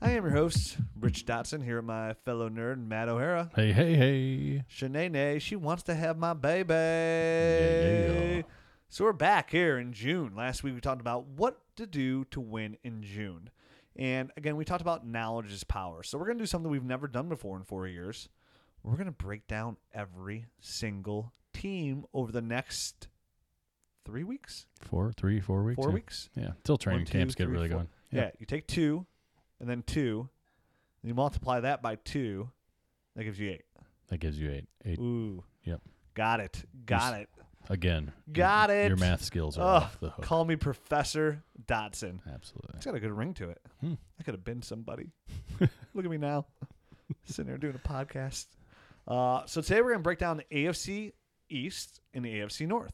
[0.00, 3.50] I am your host, Rich Dotson, here with my fellow nerd, Matt O'Hara.
[3.56, 4.64] Hey, hey, hey.
[4.72, 6.72] Shanae, she wants to have my baby.
[8.36, 8.42] yeah.
[8.88, 10.34] So we're back here in June.
[10.36, 13.50] Last week we talked about what to do to win in June.
[13.96, 16.02] And again, we talked about knowledge is power.
[16.04, 18.28] So we're going to do something we've never done before in four years.
[18.84, 23.08] We're going to break down every single team over the next
[24.06, 25.76] three weeks, Four, three, four weeks.
[25.76, 25.94] four yeah.
[25.94, 26.30] weeks.
[26.36, 27.78] Yeah, till training One, two, camps get three, really four.
[27.78, 27.88] going.
[28.12, 28.30] Yeah.
[28.38, 29.04] you take two,
[29.60, 30.28] and then two,
[31.02, 32.50] and you multiply that by two,
[33.16, 33.64] that gives you eight.
[34.08, 34.68] that gives you eight.
[34.84, 35.44] Eight Ooh.
[35.64, 35.80] Yep.
[36.14, 36.64] Got it.
[36.86, 37.28] Got it.
[37.68, 38.12] again.
[38.32, 38.88] Got your, it.
[38.88, 40.24] Your math skills are Oh, off the hook.
[40.24, 42.20] call me Professor Dotson.
[42.32, 42.70] Absolutely.
[42.76, 43.60] It's got a good ring to it.
[43.80, 43.94] Hmm.
[44.18, 45.10] I could have been somebody.
[45.60, 46.46] Look at me now,
[47.24, 48.46] sitting there doing a podcast.
[49.06, 51.12] Uh, so today we're gonna break down the AFC
[51.48, 52.92] East and the AFC North.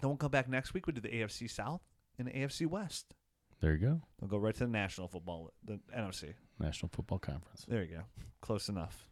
[0.00, 0.86] Then we'll come back next week.
[0.86, 1.80] We do the AFC South
[2.18, 3.14] and the AFC West.
[3.62, 4.00] There you go.
[4.20, 6.34] We'll go right to the National Football, the NFC.
[6.58, 7.64] National Football Conference.
[7.68, 8.02] There you go.
[8.40, 9.08] Close enough.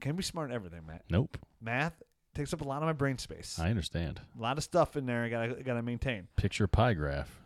[0.00, 1.02] Can be smart in everything, Matt.
[1.10, 1.38] Nope.
[1.60, 2.02] Math
[2.34, 3.58] takes up a lot of my brain space.
[3.58, 4.20] I understand.
[4.38, 5.24] a lot of stuff in there.
[5.24, 6.28] I gotta gotta maintain.
[6.36, 7.40] Picture pie graph,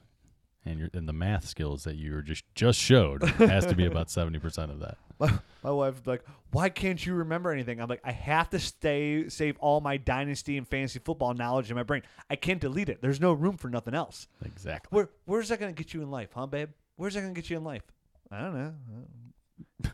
[0.67, 3.87] and your and the math skills that you were just just showed has to be
[3.87, 4.99] about seventy percent of that.
[5.23, 5.31] My,
[5.62, 9.56] my wife's like, "Why can't you remember anything?" I'm like, "I have to stay save
[9.59, 12.03] all my dynasty and fantasy football knowledge in my brain.
[12.28, 13.01] I can't delete it.
[13.01, 14.27] There's no room for nothing else.
[14.45, 14.97] Exactly.
[14.97, 16.70] Where where's that gonna get you in life, huh, babe?
[16.97, 17.83] Where's that gonna get you in life?
[18.31, 19.91] I don't know.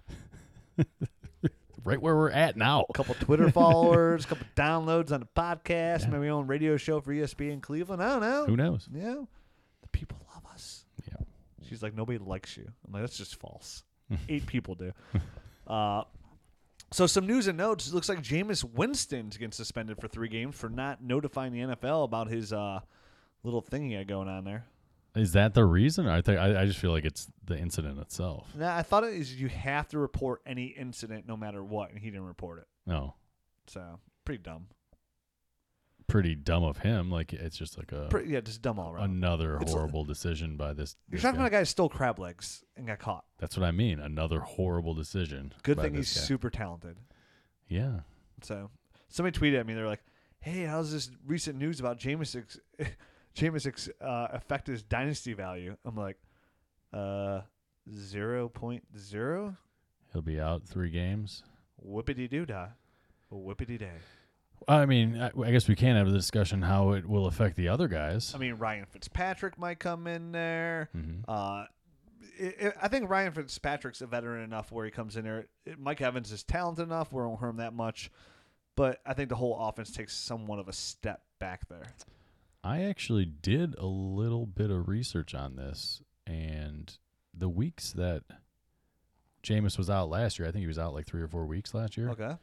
[1.85, 2.85] Right where we're at now.
[2.91, 6.09] A couple Twitter followers, a couple downloads on the podcast, Yeah.
[6.11, 8.03] maybe own radio show for ESPN Cleveland.
[8.03, 8.45] I don't know.
[8.47, 8.87] Who knows?
[8.93, 9.15] Yeah,
[9.81, 10.85] the people love us.
[11.07, 11.17] Yeah.
[11.67, 12.71] She's like, nobody likes you.
[12.87, 13.85] I'm like, that's just false.
[14.29, 14.93] Eight people do.
[15.67, 16.03] Uh,
[16.93, 17.89] so some news and notes.
[17.89, 22.05] It looks like Jameis Winston's getting suspended for three games for not notifying the NFL
[22.05, 22.81] about his uh,
[23.43, 24.65] little thing he had going on there.
[25.15, 26.07] Is that the reason?
[26.07, 28.47] I think I, I just feel like it's the incident itself.
[28.57, 31.99] Now, I thought it is you have to report any incident no matter what, and
[31.99, 32.67] he didn't report it.
[32.87, 33.15] No.
[33.67, 34.69] So pretty dumb.
[36.09, 37.11] Pretty dumb of him.
[37.11, 39.11] Like it's just like a Pretty, yeah, just dumb all around.
[39.11, 40.97] another It's- horrible decision by this.
[41.09, 41.43] You're this talking guy.
[41.43, 43.25] about a guy who stole crab legs and got caught.
[43.39, 44.01] That's what I mean.
[44.01, 45.53] Another horrible decision.
[45.63, 46.27] Good by thing he's this guy.
[46.27, 46.97] super talented.
[47.69, 48.01] Yeah.
[48.43, 48.71] So
[49.09, 49.75] somebody tweeted at me.
[49.75, 50.03] They're like,
[50.41, 52.35] "Hey, how's this recent news about Jameis?
[52.37, 52.59] Ex-
[53.37, 56.17] Jameis ex- uh, affect his dynasty value?" I'm like,
[56.93, 57.43] "Uh,
[57.93, 59.57] zero point zero.
[60.13, 61.43] He'll be out three games.
[61.87, 62.69] Whippity doo dah,
[63.31, 63.99] whippity day."
[64.67, 67.69] I mean, I, I guess we can have a discussion how it will affect the
[67.69, 68.33] other guys.
[68.35, 70.91] I mean, Ryan Fitzpatrick might come in there.
[70.97, 71.23] Mhm.
[71.29, 71.65] Uh,
[72.41, 75.47] i i I think Ryan Fitzpatrick's a veteran enough where he comes in there.
[75.67, 77.13] It- Mike Evans is talented enough.
[77.13, 78.11] We won't hurt him that much.
[78.77, 81.87] But I think the whole offense takes somewhat of a step back there.
[82.63, 86.97] I actually did a little bit of research on this, and
[87.35, 88.23] the weeks that
[89.43, 91.73] Jameis was out last year, I think he was out like three or four weeks
[91.75, 92.11] last year.
[92.11, 92.37] Okay.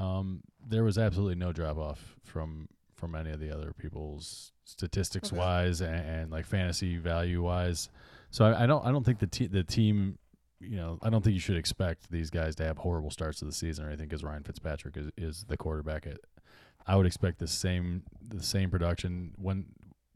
[0.00, 5.28] Um, there was absolutely no drop off from from any of the other people's statistics
[5.32, 5.38] Okay.
[5.38, 7.88] wise and, and like fantasy value wise.
[8.30, 10.18] So I, I don't I don't think the te- the team
[10.60, 13.44] you know I don't think you should expect these guys to have horrible starts to
[13.46, 16.06] the season or anything because Ryan Fitzpatrick is, is the quarterback.
[16.06, 16.18] At,
[16.86, 19.66] I would expect the same the same production when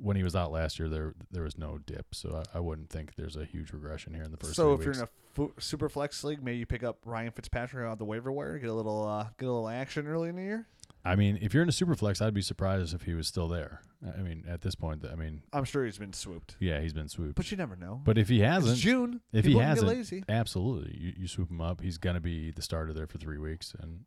[0.05, 0.89] when he was out last year.
[0.89, 4.25] There there was no dip, so I, I wouldn't think there's a huge regression here
[4.25, 4.55] in the first.
[4.55, 4.99] So if weeks.
[4.99, 8.31] you're in a super flex league, maybe you pick up Ryan Fitzpatrick on the waiver
[8.31, 10.69] wire, get a little uh, get a little action early in the year.
[11.07, 13.47] I mean, if you're in a super flex, I'd be surprised if he was still
[13.47, 13.83] there.
[14.17, 17.09] I mean, at this point, I mean, I'm sure he's been swooped, yeah, he's been
[17.09, 17.35] swooped.
[17.37, 18.01] but you never know.
[18.05, 19.21] But if he hasn't, June.
[19.33, 20.25] if he People can get hasn't, lazy.
[20.29, 21.81] absolutely, you, you swoop him up.
[21.83, 24.05] He's gonna be the starter there for three weeks, and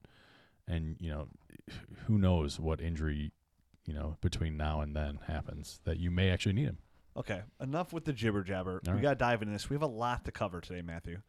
[0.68, 1.28] and you know,
[2.06, 3.31] who knows what injury,
[3.88, 6.78] you know, between now and then happens that you may actually need him.
[7.16, 8.80] Okay, enough with the jibber jabber.
[8.86, 9.01] All we right.
[9.01, 9.69] got to dive into this.
[9.69, 11.19] We have a lot to cover today, Matthew.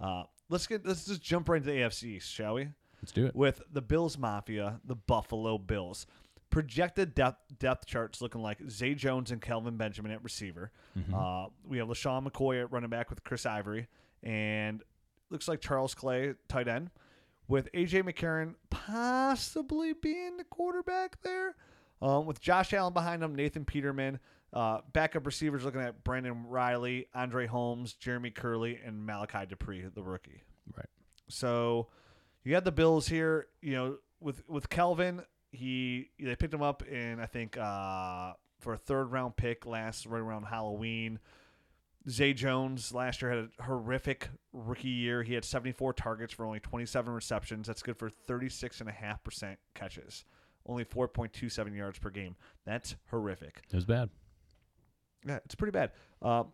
[0.00, 2.68] Uh, let's get let's just jump right into the AFC, East, shall we?
[3.02, 3.36] Let's do it.
[3.36, 6.06] With the Bills Mafia, the Buffalo Bills.
[6.48, 10.70] Projected depth depth charts looking like Zay Jones and Kelvin Benjamin at receiver.
[10.96, 11.12] Mhm.
[11.12, 13.88] Uh, we have LeSean McCoy at running back with Chris Ivory,
[14.22, 14.82] and
[15.30, 16.90] looks like Charles Clay tight end,
[17.48, 21.56] with AJ McCarron possibly being the quarterback there.
[22.04, 24.18] Um, with Josh Allen behind him, Nathan Peterman,
[24.52, 30.02] uh, backup receivers looking at Brandon Reilly, Andre Holmes, Jeremy Kerley, and Malachi Dupre, the
[30.02, 30.42] rookie.
[30.76, 30.86] Right.
[31.30, 31.88] So
[32.42, 33.46] you got the Bills here.
[33.62, 38.74] You know, with with Kelvin, he they picked him up in I think uh, for
[38.74, 41.20] a third round pick last right around Halloween.
[42.10, 45.22] Zay Jones last year had a horrific rookie year.
[45.22, 47.66] He had 74 targets for only 27 receptions.
[47.66, 50.26] That's good for 36.5% catches.
[50.66, 52.36] Only 4.27 yards per game.
[52.64, 53.62] That's horrific.
[53.70, 54.08] It was bad.
[55.26, 55.92] Yeah, it's pretty bad.
[56.22, 56.44] Uh,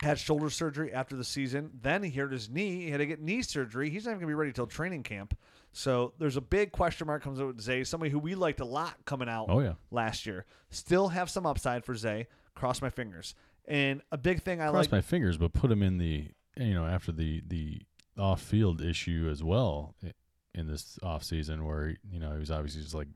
[0.00, 1.70] had shoulder surgery after the season.
[1.80, 2.82] Then he hurt his knee.
[2.84, 3.88] He had to get knee surgery.
[3.90, 5.36] He's not even going to be ready till training camp.
[5.72, 8.64] So there's a big question mark comes out with Zay, somebody who we liked a
[8.64, 9.74] lot coming out Oh yeah.
[9.90, 10.44] last year.
[10.70, 12.26] Still have some upside for Zay.
[12.54, 13.34] Cross my fingers.
[13.66, 14.88] And a big thing I like.
[14.88, 16.26] Cross my fingers, but put him in the
[16.56, 17.80] you know after the the
[18.18, 19.94] off field issue as well
[20.54, 23.08] in this off season where you know he was obviously just like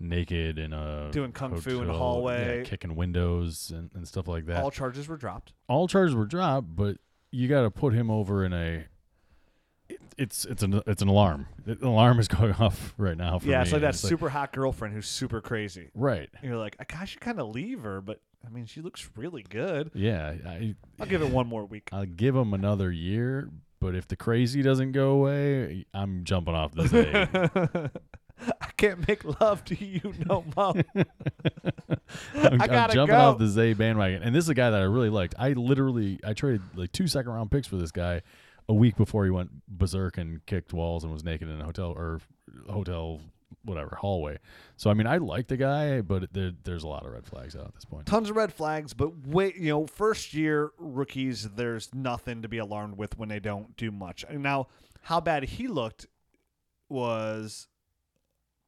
[0.00, 2.58] naked in a Doing kung fu in hotel, hallway.
[2.58, 4.62] yeah, kicking windows and, and stuff like that.
[4.62, 5.52] all charges were dropped.
[5.68, 6.98] all charges were dropped, but
[7.30, 8.84] you got to put him over in a.
[9.88, 11.46] it- It's it's an it's an alarm.
[11.64, 13.38] The alarm is going off right now.
[13.40, 13.62] For yeah, me.
[13.62, 15.90] it's like that and super hot girlfriend who's super crazy.
[15.94, 16.28] right.
[16.40, 19.42] And you're like, I should kind of leave her, but I mean, she looks really
[19.48, 19.90] good.
[19.94, 21.88] Yeah, I I'll give it one more week.
[21.92, 23.48] I'll give him another year,
[23.80, 26.86] but if the crazy doesn't go away, I'm jumping off the
[27.90, 27.90] Zay.
[28.60, 30.74] I can't make love to you no more.
[30.96, 31.06] I'm,
[32.34, 33.20] I I'm gotta jumping go.
[33.20, 35.34] off the Zay bandwagon, and this is a guy that I really liked.
[35.38, 38.22] I literally I traded like two second round picks for this guy
[38.68, 41.90] a week before he went berserk and kicked walls and was naked in a hotel
[41.90, 42.20] or
[42.68, 43.20] hotel
[43.64, 44.38] whatever hallway.
[44.76, 47.54] So I mean, I like the guy, but there, there's a lot of red flags
[47.56, 48.06] out at this point.
[48.06, 52.58] Tons of red flags, but wait, you know, first year rookies, there's nothing to be
[52.58, 54.24] alarmed with when they don't do much.
[54.28, 54.68] And Now,
[55.02, 56.06] how bad he looked
[56.88, 57.68] was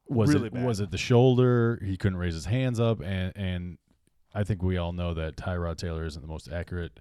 [0.09, 0.65] was really it bad.
[0.65, 1.81] was it the shoulder?
[1.85, 3.79] He couldn't raise his hands up, and and
[4.35, 7.01] I think we all know that Tyrod Taylor isn't the most accurate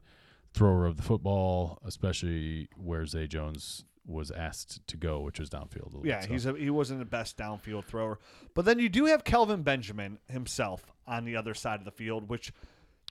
[0.54, 5.86] thrower of the football, especially where Zay Jones was asked to go, which was downfield.
[5.86, 6.28] Little Yeah, so.
[6.28, 8.20] he's a, he wasn't the best downfield thrower.
[8.54, 12.30] But then you do have Kelvin Benjamin himself on the other side of the field,
[12.30, 12.54] which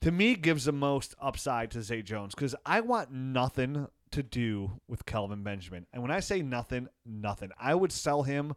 [0.01, 4.79] to me gives the most upside to Zay Jones because I want nothing to do
[4.87, 5.85] with Kelvin Benjamin.
[5.93, 7.51] And when I say nothing, nothing.
[7.59, 8.55] I would sell him.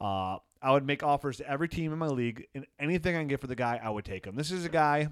[0.00, 3.28] Uh, I would make offers to every team in my league, and anything I can
[3.28, 4.34] get for the guy, I would take him.
[4.34, 5.08] This is a guy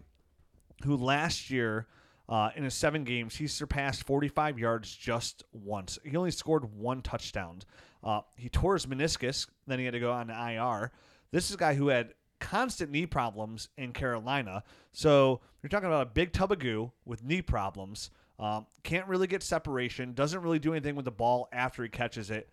[0.84, 1.86] who last year,
[2.28, 5.98] uh, in his seven games, he surpassed 45 yards just once.
[6.04, 7.60] He only scored one touchdown.
[8.02, 10.90] Uh, he tore his meniscus, then he had to go on the IR.
[11.30, 14.62] This is a guy who had constant knee problems in Carolina.
[14.92, 18.10] So you're talking about a big tub of goo with knee problems.
[18.38, 20.12] Um, can't really get separation.
[20.12, 22.48] Doesn't really do anything with the ball after he catches it.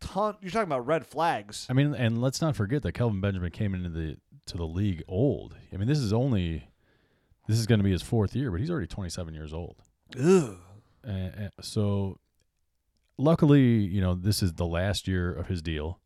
[0.00, 1.66] Ton, you're talking about red flags.
[1.68, 4.16] I mean, and let's not forget that Kelvin Benjamin came into the
[4.46, 5.56] to the league old.
[5.72, 6.68] I mean, this is only
[7.48, 9.76] this is going to be his fourth year, but he's already 27 years old.
[10.18, 10.56] Ugh.
[11.02, 12.18] And, and so,
[13.16, 16.00] luckily, you know, this is the last year of his deal,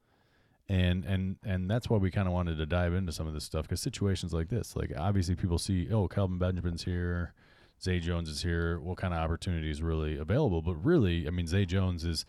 [0.68, 3.44] and and and that's why we kind of wanted to dive into some of this
[3.44, 7.34] stuff because situations like this, like obviously, people see, oh, Kelvin Benjamin's here,
[7.82, 8.78] Zay Jones is here.
[8.80, 10.62] What kind of opportunities really available?
[10.62, 12.24] But really, I mean, Zay Jones is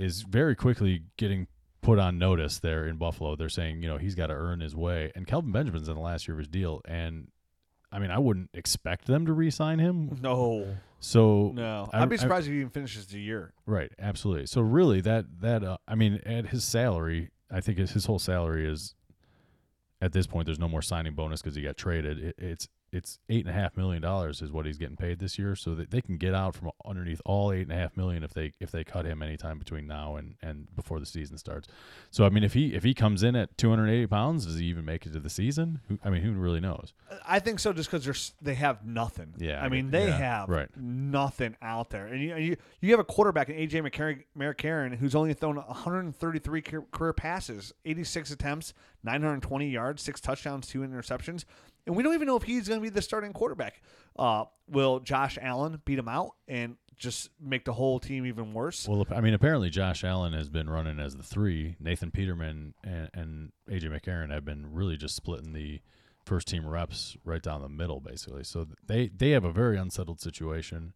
[0.00, 1.46] is very quickly getting
[1.82, 3.36] put on notice there in Buffalo.
[3.36, 6.00] They're saying, you know, he's got to earn his way, and Kelvin Benjamin's in the
[6.00, 7.28] last year of his deal, and
[7.92, 10.18] I mean, I wouldn't expect them to re-sign him.
[10.22, 11.88] No, So no.
[11.92, 13.52] I- I'd be I- surprised if he even finishes the year.
[13.66, 14.46] Right, absolutely.
[14.46, 18.18] So really, that that uh, I mean, at his salary, I think his, his whole
[18.20, 18.94] salary is
[20.00, 20.46] at this point.
[20.46, 22.18] There's no more signing bonus because he got traded.
[22.22, 25.38] It, it's it's eight and a half million dollars is what he's getting paid this
[25.38, 25.54] year.
[25.54, 28.32] So that they can get out from underneath all eight and a half million if
[28.32, 31.68] they if they cut him anytime between now and and before the season starts.
[32.10, 34.84] So I mean, if he if he comes in at 280 pounds, does he even
[34.84, 35.80] make it to the season?
[35.88, 36.92] Who, I mean, who really knows?
[37.26, 39.34] I think so, just because they have nothing.
[39.38, 40.68] Yeah, I I mean they yeah, have right.
[40.76, 45.14] nothing out there, and you you, you have a quarterback in AJ McCarron, McCarron who's
[45.14, 51.44] only thrown 133 career passes, 86 attempts, 920 yards, six touchdowns, two interceptions,
[51.90, 53.82] and we don't even know if he's going to be the starting quarterback.
[54.16, 58.86] Uh, will Josh Allen beat him out and just make the whole team even worse?
[58.86, 61.74] Well, I mean, apparently Josh Allen has been running as the three.
[61.80, 65.80] Nathan Peterman and, and AJ McCarron have been really just splitting the
[66.24, 68.44] first team reps right down the middle, basically.
[68.44, 70.92] So they they have a very unsettled situation.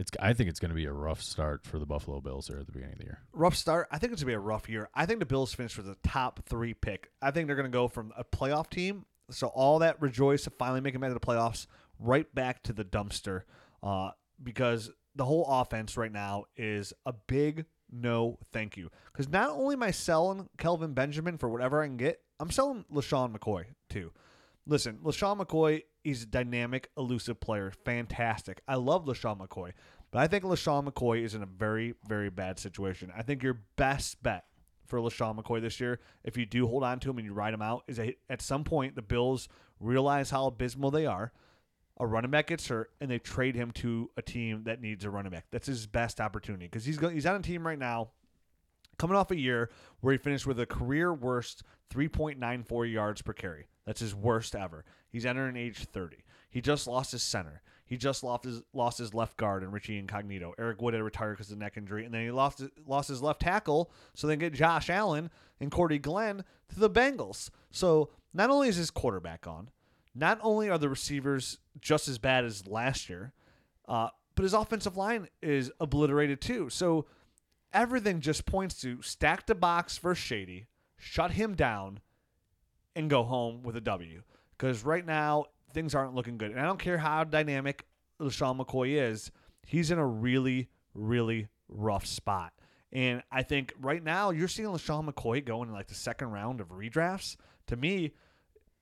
[0.00, 2.58] It's I think it's going to be a rough start for the Buffalo Bills here
[2.58, 3.20] at the beginning of the year.
[3.32, 3.86] rough start.
[3.92, 4.88] I think it's gonna be a rough year.
[4.94, 7.10] I think the Bills finish with a top three pick.
[7.22, 10.80] I think they're gonna go from a playoff team, so all that rejoice to finally
[10.80, 11.66] make them into the playoffs,
[11.98, 13.42] right back to the dumpster,
[13.82, 14.10] uh,
[14.42, 18.90] because the whole offense right now is a big no thank you.
[19.12, 22.84] Because not only am I selling Kelvin Benjamin for whatever I can get, I'm selling
[22.92, 24.12] LeSean McCoy too.
[24.66, 27.70] Listen, LeSean McCoy, he's a dynamic, elusive player.
[27.84, 28.62] Fantastic.
[28.66, 29.72] I love LeSean McCoy.
[30.10, 33.12] But I think LeSean McCoy is in a very, very bad situation.
[33.16, 34.44] I think your best bet
[34.86, 37.54] for LeSean McCoy this year, if you do hold on to him and you ride
[37.54, 39.48] him out, is that at some point the Bills
[39.80, 41.32] realize how abysmal they are.
[41.98, 45.10] A running back gets hurt, and they trade him to a team that needs a
[45.10, 45.46] running back.
[45.52, 48.10] That's his best opportunity because he's he's on a team right now,
[48.98, 51.62] coming off a year where he finished with a career worst
[51.94, 53.68] 3.94 yards per carry.
[53.86, 54.84] That's his worst ever.
[55.08, 56.24] He's entering age 30.
[56.50, 57.62] He just lost his center.
[57.86, 60.54] He just lost his lost his left guard and Richie Incognito.
[60.58, 63.40] Eric Wood had retired because of neck injury, and then he lost lost his left
[63.40, 63.90] tackle.
[64.14, 67.50] So they get Josh Allen and Cordy Glenn to the Bengals.
[67.70, 69.70] So not only is his quarterback on,
[70.14, 73.32] not only are the receivers just as bad as last year,
[73.86, 76.70] uh, but his offensive line is obliterated too.
[76.70, 77.06] So
[77.72, 82.00] everything just points to stack the box for Shady, shut him down,
[82.96, 84.22] and go home with a W.
[84.56, 87.84] Because right now things aren't looking good, and I don't care how dynamic
[88.20, 89.30] LeSean McCoy is,
[89.66, 92.52] he's in a really, really rough spot.
[92.92, 96.60] And I think right now you're seeing LaShawn McCoy going in like the second round
[96.60, 97.36] of redrafts.
[97.66, 98.12] To me,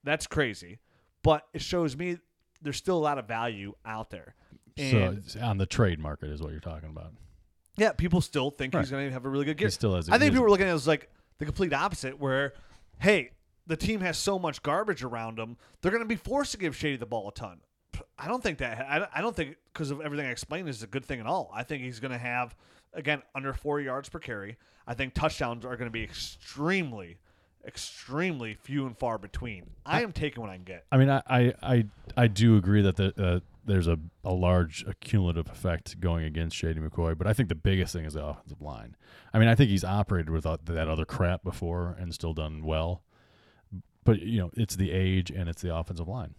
[0.03, 0.77] that's crazy.
[1.23, 2.17] But it shows me
[2.61, 4.35] there's still a lot of value out there.
[4.77, 7.13] so And it's on the trade market is what you're talking about.
[7.75, 8.81] yeah, people still think Right.
[8.81, 9.67] he's going to have a really good year.
[9.69, 10.09] He still has.
[10.09, 11.09] I think people are looking at it as like
[11.39, 12.53] the complete opposite, where,
[12.99, 13.31] hey,
[13.67, 16.75] the team has so much garbage around them, they're going to be forced to give
[16.75, 17.59] Shady the ball a ton.
[18.17, 19.09] I don't think that.
[19.13, 21.51] I don't- think because of everything I explained is a good thing at all.
[21.53, 22.55] I think he's going to have
[22.93, 24.57] again under four yards per carry.
[24.87, 27.17] I think touchdowns are going to be extremely,
[27.65, 29.69] extremely few and far between.
[29.85, 30.85] I am taking what I can get.
[30.91, 31.85] I mean, I, I, I,
[32.17, 36.79] I do agree that the, uh, there's a, a large accumulative effect going against Shady
[36.79, 38.95] McCoy, but I think the biggest thing is the offensive line.
[39.33, 43.03] I mean, I think he's operated without that other crap before and still done well,
[44.03, 46.35] but you know, it's the age and it's the offensive line,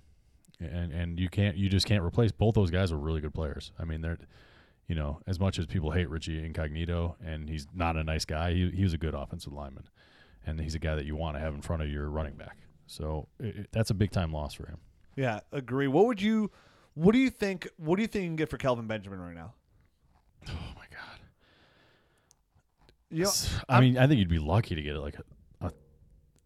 [0.60, 3.72] and and you can't, you just can't replace both those guys are really good players.
[3.78, 4.18] I mean, they're,
[4.88, 8.52] you know, as much as people hate Richie Incognito and he's not a nice guy,
[8.52, 9.84] he he was a good offensive lineman,
[10.46, 12.58] and he's a guy that you want to have in front of your running back.
[12.86, 14.78] So it, it- that's a big time loss for him.
[15.16, 15.86] Yeah, agree.
[15.88, 16.50] What would you?
[16.94, 17.68] What do you think?
[17.76, 19.54] What do you think you can get for Kelvin Benjamin right now?
[20.48, 21.18] Oh my god.
[23.10, 23.30] You know,
[23.68, 25.16] I mean, I think you'd be lucky to get like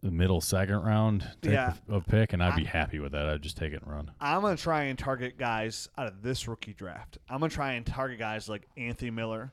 [0.03, 1.73] a middle second round type Yeah.
[1.87, 3.27] of, of pick, and I'd be I- happy with that.
[3.27, 4.11] I'd just take it and run.
[4.19, 7.17] I'm gonna try and target guys out of this rookie draft.
[7.29, 9.51] I'm gonna try and target guys like Anthony Miller,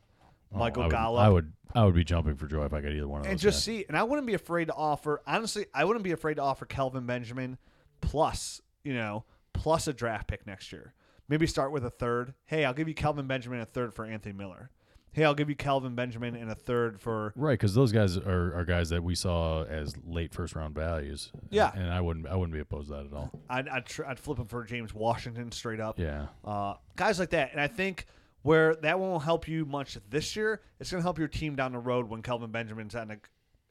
[0.55, 2.81] Oh, Michael I would, Gallup, I would, I would be jumping for joy if I
[2.81, 3.31] got either one of and those.
[3.33, 3.65] And just guys.
[3.65, 3.85] see.
[3.89, 5.21] And I wouldn't be afraid to offer.
[5.27, 7.59] Honestly, I wouldn't be afraid to offer Kelvin Benjamin
[8.01, 10.95] plus, you know, plus a draft pick next year.
[11.29, 12.35] Maybe start with a third.
[12.45, 14.71] Hey, I'll give you Kelvin Benjamin a third for Anthony Miller.
[15.17, 18.55] Hey, I'll give you Kelvin Benjamin and a third for Right, because those guys are,
[18.55, 21.33] are guys that we saw as late first round values.
[21.49, 21.73] Yeah.
[21.75, 23.33] and I wouldn't, I wouldn't be opposed to that at all.
[23.49, 25.99] I'd I'd, tr- I'd flip him for James Washington straight up.
[25.99, 27.53] Yeah, uh, guys like that.
[27.53, 28.05] And I think
[28.43, 31.73] where that won't help you much this year, it's going to help your team down
[31.73, 33.17] the road when Kelvin Benjamin's on a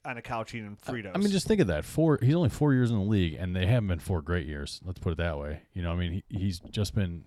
[0.04, 1.12] on a couch eating Fritos.
[1.14, 1.86] I mean, just think of that.
[1.86, 4.82] Four, he's only four years in the league, and they haven't been four great years.
[4.84, 5.62] Let's put it that way.
[5.74, 7.25] You know, I mean, he, he's just been,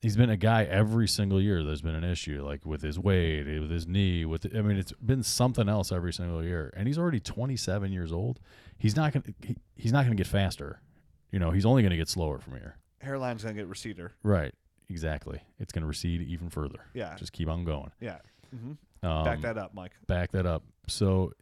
[0.00, 1.62] he's been a guy every single year.
[1.62, 4.24] There's been an issue, like with his weight, with his knee.
[4.24, 8.12] With, I mean, it's been something else every single year, and he's already 27 years
[8.12, 8.40] old.
[8.78, 10.80] He's not gonna, he, he's not gonna get faster.
[11.30, 12.76] You know, he's only gonna get slower from here.
[13.04, 14.10] hairline's going to get receder.
[14.22, 14.52] Right.
[14.88, 15.40] Exactly.
[15.60, 16.80] It's gonna recede even further.
[16.94, 17.92] Yeah, Just keep on going.
[18.00, 18.18] yeah.
[18.50, 18.72] hmm
[19.06, 19.92] Um, Back that up, Mike.
[20.08, 20.64] back that up.
[20.88, 21.32] So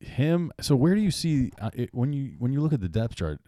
[0.00, 0.52] him.
[0.60, 3.16] So where do you see uh, it, when you when you look at the depth
[3.16, 3.40] chart?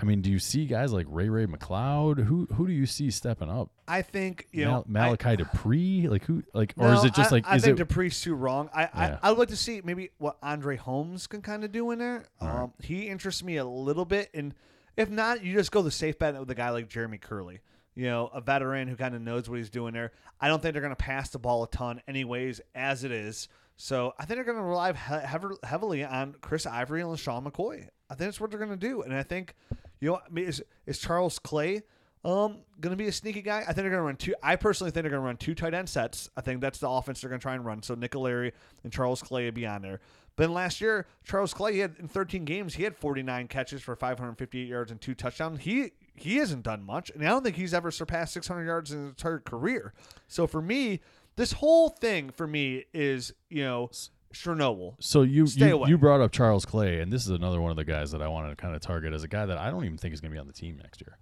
[0.00, 2.24] I mean, do you see guys like Ray-Ray McCloud?
[2.24, 3.70] Who who do you see stepping up?
[3.88, 7.32] I think you Mal- know I- Malachi Dupre, like who, like, or is it just
[7.32, 7.88] I, like I is think it?
[7.88, 8.68] Dupre's too wrong.
[8.74, 9.18] I, Yeah.
[9.22, 11.98] I I would like to see maybe what Andre Holmes can kind of do in
[11.98, 12.24] there.
[12.40, 12.62] All right.
[12.64, 14.54] Um, he interests me a little bit, and
[14.96, 17.58] if not, you just go the safe bet with a guy like Jeremy Kerley.
[17.94, 20.12] You know, a veteran who kind of knows what he's doing there.
[20.38, 23.48] I don't think they're going to pass the ball a ton, anyways, as it is.
[23.78, 27.88] So I think they're going to rely he- heavily on Chris Ivory and LeSean McCoy.
[28.10, 29.54] I think that's what they're going to do, and I think,
[30.00, 31.82] you know, I mean, is is Charles Clay
[32.26, 33.60] um, going to be a sneaky guy.
[33.60, 34.34] I think they're going to run two.
[34.42, 36.28] I personally think they're going to run two tight end sets.
[36.36, 37.84] I think that's the offense they're going to try and run.
[37.84, 40.00] So Nick O'Leary and Charles Clay would be on there.
[40.34, 43.80] But then last year, Charles Clay he had in 13 games, he had 49 catches
[43.80, 45.60] for 558 yards and two touchdowns.
[45.60, 48.98] He he hasn't done much, and I don't think he's ever surpassed 600 yards in
[48.98, 49.94] his entire career.
[50.26, 51.00] So for me,
[51.36, 53.90] this whole thing for me is you know
[54.36, 54.94] Chernobyl.
[55.00, 55.88] So you Stay you, away.
[55.90, 58.28] you brought up Charles Clay, and this is another one of the guys that I
[58.28, 60.30] wanted to kind of target as a guy that I don't even think is going
[60.30, 61.18] to be on the team next year.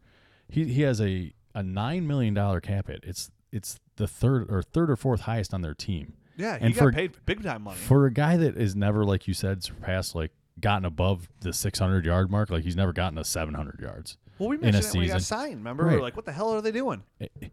[0.48, 3.00] He he has a a nine million dollar cap hit.
[3.02, 6.14] It's it's the third or third or fourth highest on their team.
[6.36, 7.76] Yeah, he And got for- paid big time money.
[7.76, 12.04] For a guy that is never, like you said, surpassed like gotten above the 600
[12.04, 14.18] yard mark, like he's never gotten to 700 yards.
[14.38, 15.56] well, we in a mentioned that when he got signed.
[15.58, 17.02] Remember, we were like, what the hell are they doing?
[17.20, 17.52] It,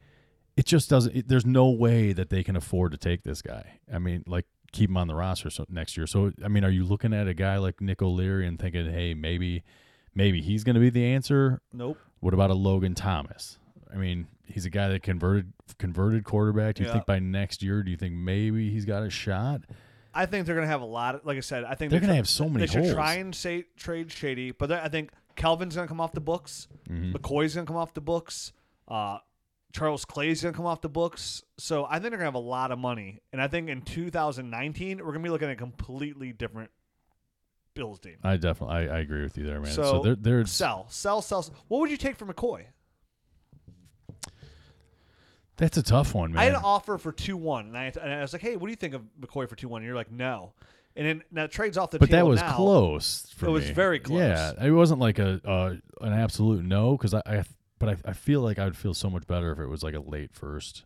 [0.57, 1.15] it just doesn't.
[1.15, 3.79] It, there's no way that they can afford to take this guy.
[3.93, 6.07] I mean, like keep him on the roster so, next year.
[6.07, 9.13] So I mean, are you looking at a guy like Nick O'Leary and thinking, hey,
[9.13, 9.63] maybe
[10.15, 11.61] maybe he's going to be the answer?
[11.73, 11.97] Nope.
[12.19, 13.57] What about a Logan Thomas?
[13.93, 16.75] I mean, he's a guy that converted converted quarterback.
[16.75, 16.93] Do you Yeah.
[16.93, 17.83] think by next year?
[17.83, 19.61] Do you think maybe he's got a shot?
[20.13, 21.15] I think they're going to have a lot.
[21.15, 22.93] Of, like I said, I think They're they gonna have so many They should holes.
[22.93, 26.67] try and say trade Shady, but I think Kelvin's going to come off the books.
[26.89, 27.13] Mhm.
[27.13, 28.51] McCoy's going to come off the books.
[28.89, 29.19] Uh,
[29.73, 31.43] Charles Clay's going to come off the books.
[31.57, 33.81] So I think they're going to have a lot of money, and I think in
[33.81, 36.71] 2019 we're going to be looking at a completely different
[37.73, 38.17] Bills team.
[38.23, 39.71] I definitely I, I agree with you there, man.
[39.71, 41.45] So, So, they're they're Sell, sell, sell.
[41.67, 42.65] What would you take for McCoy?
[45.57, 48.21] that's a tough one, I had an offer for two one, and I, and I
[48.21, 50.11] was like, "Hey, what do you think of McCoy for two one?" And you're like,
[50.11, 50.53] "No."
[50.95, 52.55] And then now trade's off the but that was now.
[52.55, 53.27] close.
[53.37, 54.19] For It was very close.
[54.19, 57.43] Yeah, it wasn't like a, a an absolute no because I, I
[57.81, 59.93] but I, I feel like I would feel so much better if it was like
[59.95, 60.85] a late first,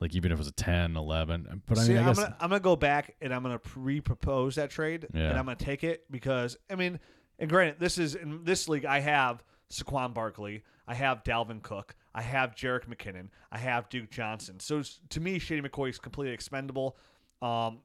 [0.00, 1.62] like even if it was a 10, 11.
[1.66, 3.60] But I See, mean, I I'm guess gonna I'm gonna go back and I'm gonna
[3.74, 5.28] re-propose that trade, Yeah.
[5.30, 6.98] and I'm gonna take it because I mean,
[7.38, 8.84] and granted, this is in this league.
[8.86, 14.10] I have Saquon Barkley, I have Dalvin Cook, I have Jerick McKinnon, I have Duke
[14.10, 14.60] Johnson.
[14.60, 16.96] So s- to me, Shady McCoy is completely expendable.
[17.42, 17.80] Um,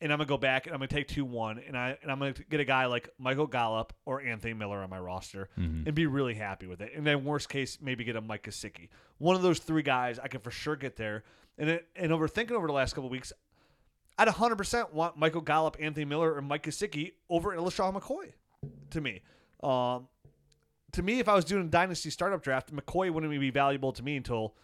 [0.00, 2.18] and I'm gonna go back and I'm gonna take two one, and I and I'm
[2.18, 5.86] gonna get a guy like Michael Gallup or Anthony Miller on my roster, Mhm.
[5.86, 6.92] and be really happy with it.
[6.94, 8.88] And then worst case, maybe get a Mike Gesicki.
[9.18, 11.24] One of those three guys, I can for sure get there.
[11.58, 13.32] And it, and over thinking over the last couple of weeks,
[14.18, 18.32] I'd 100% want Michael Gallup, Anthony Miller, or Mike Gesicki over LeSean McCoy.
[18.90, 19.22] To me,
[19.62, 20.08] um,
[20.92, 24.02] to me, if I was doing a dynasty startup draft, McCoy wouldn't be valuable to
[24.02, 24.56] me until,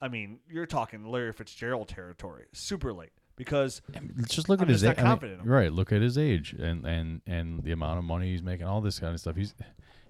[0.00, 3.82] I mean, you're talking Larry Fitzgerald territory, super late because
[4.26, 4.98] just look I'm at his age.
[4.98, 5.40] in him.
[5.44, 8.80] right, look at his age and and and the amount of money he's making, all
[8.80, 9.36] this kind of stuff.
[9.36, 9.54] He's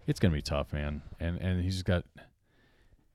[0.06, 1.02] it's gonna be tough, man.
[1.20, 2.04] And and he's got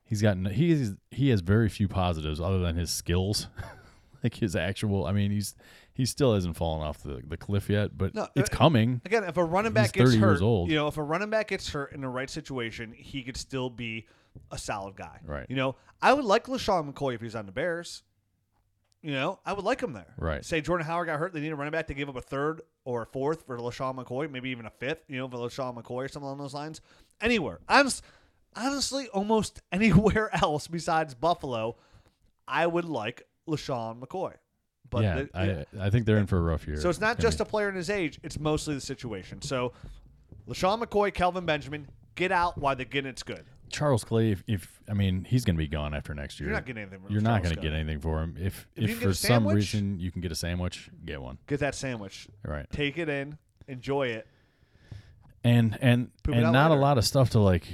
[0.04, 3.48] he's got he is he has very few positives other than his skills,
[4.24, 5.06] like his actual.
[5.06, 5.56] I mean, he's
[5.94, 9.02] he still hasn't fallen off the, the cliff yet, but No, it's uh, coming.
[9.06, 11.70] Again, if a running back He's gets hurt, you know, if a running back gets
[11.70, 14.08] hurt in the right situation, he could still be
[14.52, 15.20] a solid guy.
[15.26, 15.46] Right.
[15.50, 18.04] You know, I would like LeSean McCoy if he's on the Bears.
[19.02, 20.14] You know, I would like him there.
[20.18, 20.46] Right.
[20.46, 22.62] Say Jordan Howard got hurt, they need a running back to give up a third
[22.86, 26.06] or a fourth for LeSean McCoy, maybe even a fifth, you know, for LeSean McCoy
[26.06, 26.82] or something along those lines.
[27.20, 27.60] Anywhere.
[27.68, 28.04] Honest,
[28.56, 31.78] honestly, almost anywhere else besides Buffalo,
[32.48, 34.34] I would like LeSean McCoy.
[34.90, 36.78] But yeah, the- I I think they're in for a rough year.
[36.78, 39.42] so it's not just a player in his age; it's mostly the situation.
[39.42, 39.72] So,
[40.50, 43.46] LeSean McCoy, Kelvin Benjamin, get out while the getting it's good.
[43.72, 44.32] Charles Clay.
[44.32, 46.50] If, if I mean, he's going to be gone after next year.
[46.50, 47.00] You're not getting anything.
[47.02, 47.70] From You're not Charles going to Clay.
[47.72, 48.36] get anything for him.
[48.40, 50.36] If If you if, can get for a some sandwich- reason you can get a
[50.36, 51.38] sandwich, get one.
[51.48, 52.70] Get that sandwich, Right.
[52.72, 54.28] take it in, enjoy it.
[55.44, 56.80] And and Poop it and out not later.
[56.80, 57.66] a lot of stuff to like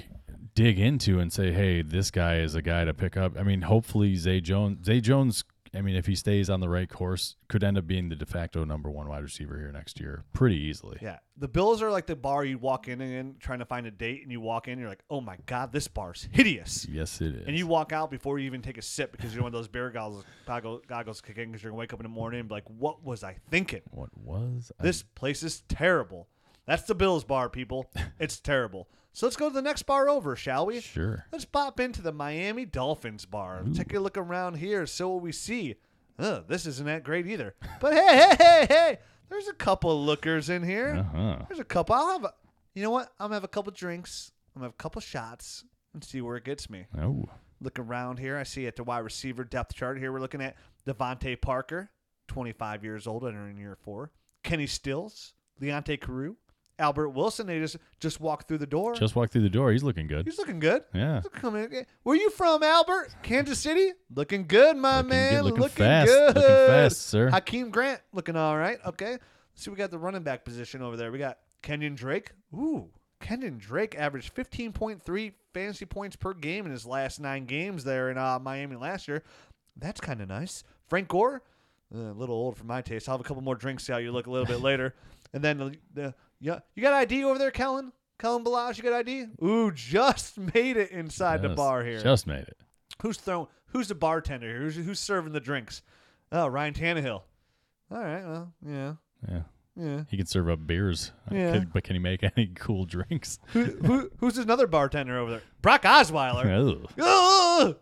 [0.56, 3.38] dig into and say, hey, this guy is a guy to pick up.
[3.38, 4.86] I mean, hopefully Zay Jones.
[4.86, 5.44] Zay Jones.
[5.78, 8.26] I mean, if he stays on the right course, could end up being the de
[8.26, 10.98] facto number one wide receiver here next year, pretty easily.
[11.02, 13.92] Yeah, the Bills are like the bar you walk in and trying to find a
[13.92, 16.88] date, and you walk in, and you're like, oh my god, this bar's hideous.
[16.90, 17.48] Yes, it is.
[17.48, 19.68] And you walk out before you even take a sip because you don't want those
[19.68, 22.56] beer goggles, goggles, goggles kick because you're gonna wake up in the morning and be
[22.56, 23.82] like, what was I thinking?
[23.92, 26.28] what was I- This place is terrible.
[26.66, 27.90] That's the Bills bar, people.
[28.20, 28.90] It's terrible.
[29.18, 30.80] So let's go to the next bar over, shall we?
[30.80, 31.26] Sure.
[31.32, 33.64] Let's pop into the Miami Dolphins bar.
[33.74, 35.74] Take a look around here, so what we see.
[36.20, 37.56] Ugh, this isn't that great either.
[37.82, 40.98] But hey, hey, hey, hey, there's a couple lookers in here.
[40.98, 41.46] Uh huh.
[41.48, 41.96] There's a couple.
[41.96, 42.34] I'll have a.
[42.76, 43.12] You know what?
[43.20, 44.32] I'm gonna have a couple drinks.
[44.56, 45.64] I'm gonna have a couple shots
[45.96, 46.86] and see where it gets me.
[47.02, 47.26] Oh,
[47.60, 48.38] Look around here.
[48.38, 50.12] I see at the wide receiver depth chart here.
[50.12, 51.90] We're looking at DeVante Parker,
[52.28, 54.12] 25 years old, entering year four.
[54.44, 56.36] Kenny Stills, Leonte Carroo,
[56.80, 57.48] Albert Wilson.
[57.48, 58.94] They just just walked through the door.
[58.96, 59.72] just walked through the door.
[59.72, 60.26] He's looking good.
[60.26, 60.84] He's looking good.
[60.94, 61.22] Yeah.
[61.22, 61.86] He's coming in.
[62.04, 63.16] Where you from, Albert?
[63.24, 63.94] Kansas City?
[64.14, 65.32] Looking good, my Looking man.
[65.34, 66.36] good, looking looking fast, good.
[66.36, 67.30] looking fast, sir.
[67.32, 68.78] Jakeem Grant looking all right.
[68.86, 69.12] Okay.
[69.12, 71.12] Let's see, we got the running back position over there.
[71.12, 72.32] We got Kenyan Drake.
[72.54, 78.12] Ooh, Kenyan Drake averaged 15.3 fantasy points per game in his last nine games there
[78.12, 79.24] in uh, Miami last year.
[79.76, 80.64] That's kind of nice.
[80.88, 81.42] Frank Gore,
[81.94, 83.10] uh, a little old for my taste.
[83.10, 84.94] I'll have a couple more drinks, see how you look a little bit later.
[85.34, 87.92] And then the, the yeah, you got ID over there, Kellen?
[88.20, 89.28] Kalen Ballage, you got ID?
[89.44, 92.00] Ooh, just made it inside the bar here.
[92.02, 92.58] Just made it.
[93.02, 93.48] Who's throwing?
[93.68, 94.62] Who's the bartender here?
[94.62, 95.82] Who's, who's serving the drinks?
[96.32, 97.22] Oh, Ryan Tannehill.
[97.92, 98.26] All right.
[98.26, 98.94] Well, yeah,
[99.30, 99.42] Yeah.
[99.76, 100.04] yeah.
[100.10, 101.12] He can serve up beers.
[101.32, 101.52] Yeah.
[101.54, 103.40] can- but can he make any cool drinks?
[103.48, 105.42] Who, who, who's another bartender over there?
[105.62, 106.46] Brock Osweiler.
[107.00, 107.68] Oh.
[107.68, 107.78] Ugh!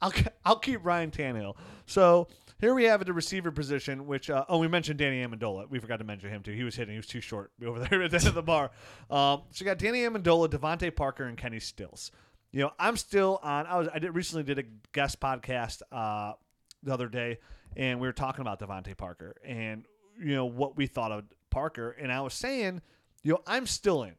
[0.00, 0.12] I'll
[0.44, 1.56] I'll keep Ryan Tannehill.
[1.86, 2.28] So
[2.60, 5.68] here we have at the receiver position, which uh, oh we mentioned Danny Amendola.
[5.68, 6.52] We forgot to mention him too.
[6.52, 6.92] He was hitting.
[6.92, 8.70] He was too short over there at the end of the bar.
[9.10, 12.10] Um, so you got Danny Amendola, DeVante Parker, and Kenny Stills.
[12.52, 13.66] You know I'm still on.
[13.66, 16.34] I was I did recently did a guest podcast uh,
[16.82, 17.38] the other day,
[17.76, 19.84] and we were talking about DeVante Parker and
[20.18, 22.80] you know what we thought of Parker, and I was saying,
[23.22, 24.14] you know, I'm still in.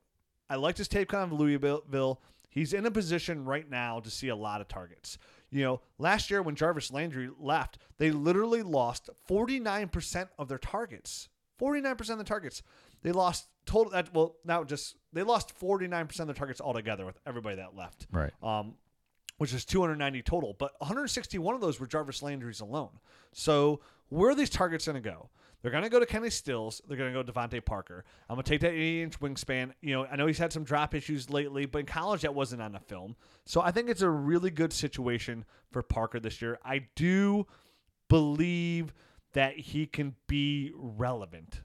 [0.50, 2.22] I liked his tape kind of Louisville.
[2.50, 5.18] He's in a position right now to see a lot of targets.
[5.54, 11.30] You know, last year when Jarvis Landry left, they literally lost 49% of their targets.
[11.62, 12.64] 49% of the targets.
[13.04, 17.20] They lost total that well, now just they lost 49% of their targets altogether with
[17.26, 18.08] everybody that left.
[18.12, 18.32] Right.
[18.42, 18.76] Um
[19.38, 22.92] which is 290 total, but 161 of those were Jarvis Landry's alone.
[23.34, 25.30] So, where are these targets going to go?
[25.64, 26.82] They're going to go to Kenny Stills.
[26.88, 28.04] They're going to go DeVante Parker.
[28.30, 29.72] I'm going to take that 80 inch wingspan.
[29.82, 32.62] You know, I know he's had some drop issues lately, but in college that wasn't
[32.62, 33.16] on the film.
[33.46, 36.60] So I think it's a really good situation for Parker this year.
[36.66, 37.48] I do
[38.10, 38.94] believe
[39.32, 41.62] that he can be relevant.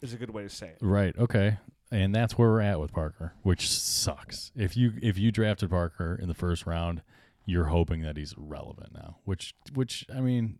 [0.00, 0.78] Is a good way to say it.
[0.80, 1.14] Right.
[1.18, 1.58] Okay.
[1.90, 4.50] And that's where we're at with Parker, which sucks.
[4.56, 7.02] If you if you drafted Parker in the first round,
[7.46, 9.18] you're hoping that he's relevant now.
[9.24, 10.58] Which which I mean,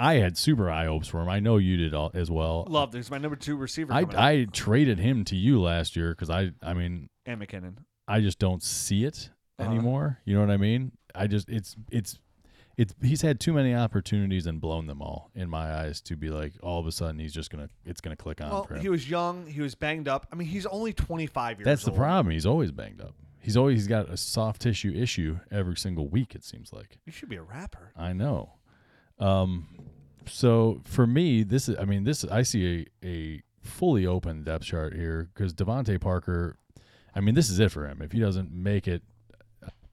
[0.00, 1.28] I had super high hopes for him.
[1.28, 2.66] I know you did all, as well.
[2.68, 3.92] Love He's my number two receiver.
[3.92, 4.04] I.
[4.16, 7.74] I traded him to you last year because I I mean and McKinnon.
[8.08, 9.70] I just don't see it Uh-huh.
[9.70, 10.18] anymore.
[10.24, 10.92] You know what I mean?
[11.14, 12.18] I just it's it's
[12.76, 16.30] it's he's had too many opportunities and blown them all in my eyes to be
[16.30, 18.80] like all of a sudden he's just gonna it's gonna click on Well, for him.
[18.80, 19.46] he was young.
[19.46, 20.26] He was banged up.
[20.32, 21.98] I mean, he's only 25 years That's the old.
[21.98, 22.32] problem.
[22.32, 23.14] He's always banged up.
[23.42, 26.34] He's always he's got a soft tissue issue every single week.
[26.34, 26.98] It seems like.
[27.06, 27.92] You should be a rapper.
[27.96, 28.54] I know.
[29.20, 29.68] Um,
[30.26, 34.64] so for me, this is I mean this I see a a fully open depth
[34.64, 36.56] chart here because DeVante Parker.
[37.14, 38.00] I mean, this is it for him.
[38.02, 39.02] If he doesn't make it,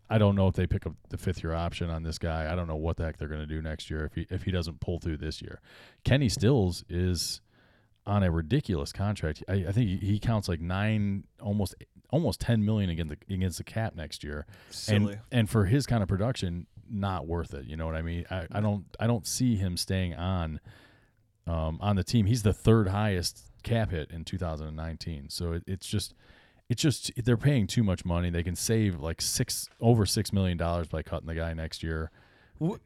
[0.08, 2.52] I don't know if they pick up the fifth year option on this guy.
[2.52, 4.44] I don't know what the heck they're going to do next year if he if
[4.44, 5.60] he doesn't pull through this year.
[6.04, 7.42] Kenny Stills is
[8.06, 9.44] on a ridiculous contract.
[9.50, 11.76] I, I think he counts like nine, almost
[12.10, 15.14] almost ten million against the against the cap next year Silly.
[15.14, 17.66] and and for his kind of production, not worth it.
[17.66, 18.26] You know what I mean?
[18.30, 20.60] I, I don't I don't see him staying on
[21.46, 22.26] um, on the team.
[22.26, 25.30] He's the third highest cap hit in 2019.
[25.30, 26.14] So it, it's just
[26.70, 28.30] it's just they're paying too much money.
[28.30, 32.12] They can save like six over six million dollars by cutting the guy next year.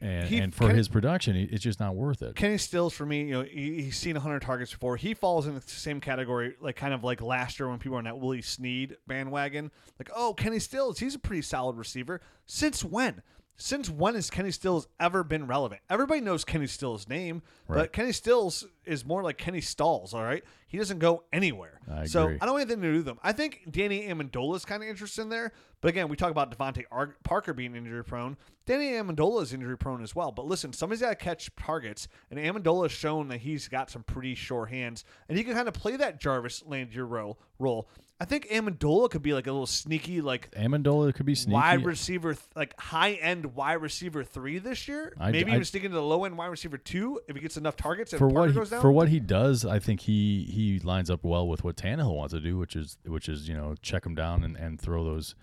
[0.01, 2.35] And, he- and for Kenny- his production, it's just not worth it.
[2.35, 4.97] Kenny Stills for me, you know, he, he's seen 100 targets before.
[4.97, 7.97] He falls in the same category, like kind of like last year when people were
[7.99, 9.71] on that Willie Snead bandwagon.
[9.99, 12.21] Like, oh, Kenny Stills, he's a pretty solid receiver.
[12.45, 13.21] Since when?
[13.57, 15.81] Since when has Kenny Stills ever been relevant?
[15.87, 20.43] Everybody knows Kenny Stills' name, but Kenny Stills is more like Kenny Stalls, all right?
[20.67, 21.79] He doesn't go anywhere.
[21.91, 22.27] I so.
[22.41, 23.19] I don't want anything to do with them.
[23.21, 25.51] I think Danny Amendola is kind of interested in there.
[25.81, 28.37] But again, we talk about DeVante Ar- Parker being injury prone.
[28.67, 30.31] Danny Amendola is injury prone as well.
[30.31, 34.03] But listen, somebody's got to catch targets, and Amendola has shown that he's got some
[34.03, 37.39] pretty sure hands, and he can kind of play that Jarvis Landry role.
[37.57, 37.89] role.
[38.19, 41.55] I think Amendola could be like a little sneaky, like Amendola could be sneaky.
[41.55, 45.11] wide receiver, th- like high end wide receiver three this year.
[45.19, 47.57] I- Maybe I- even sticking to the low end wide receiver two if he gets
[47.57, 48.79] enough targets for what he, goes down.
[48.81, 52.35] for what he does, I think he he lines up well with what Tannehill wants
[52.35, 55.33] to do, which is which is you know check him down and, and throw those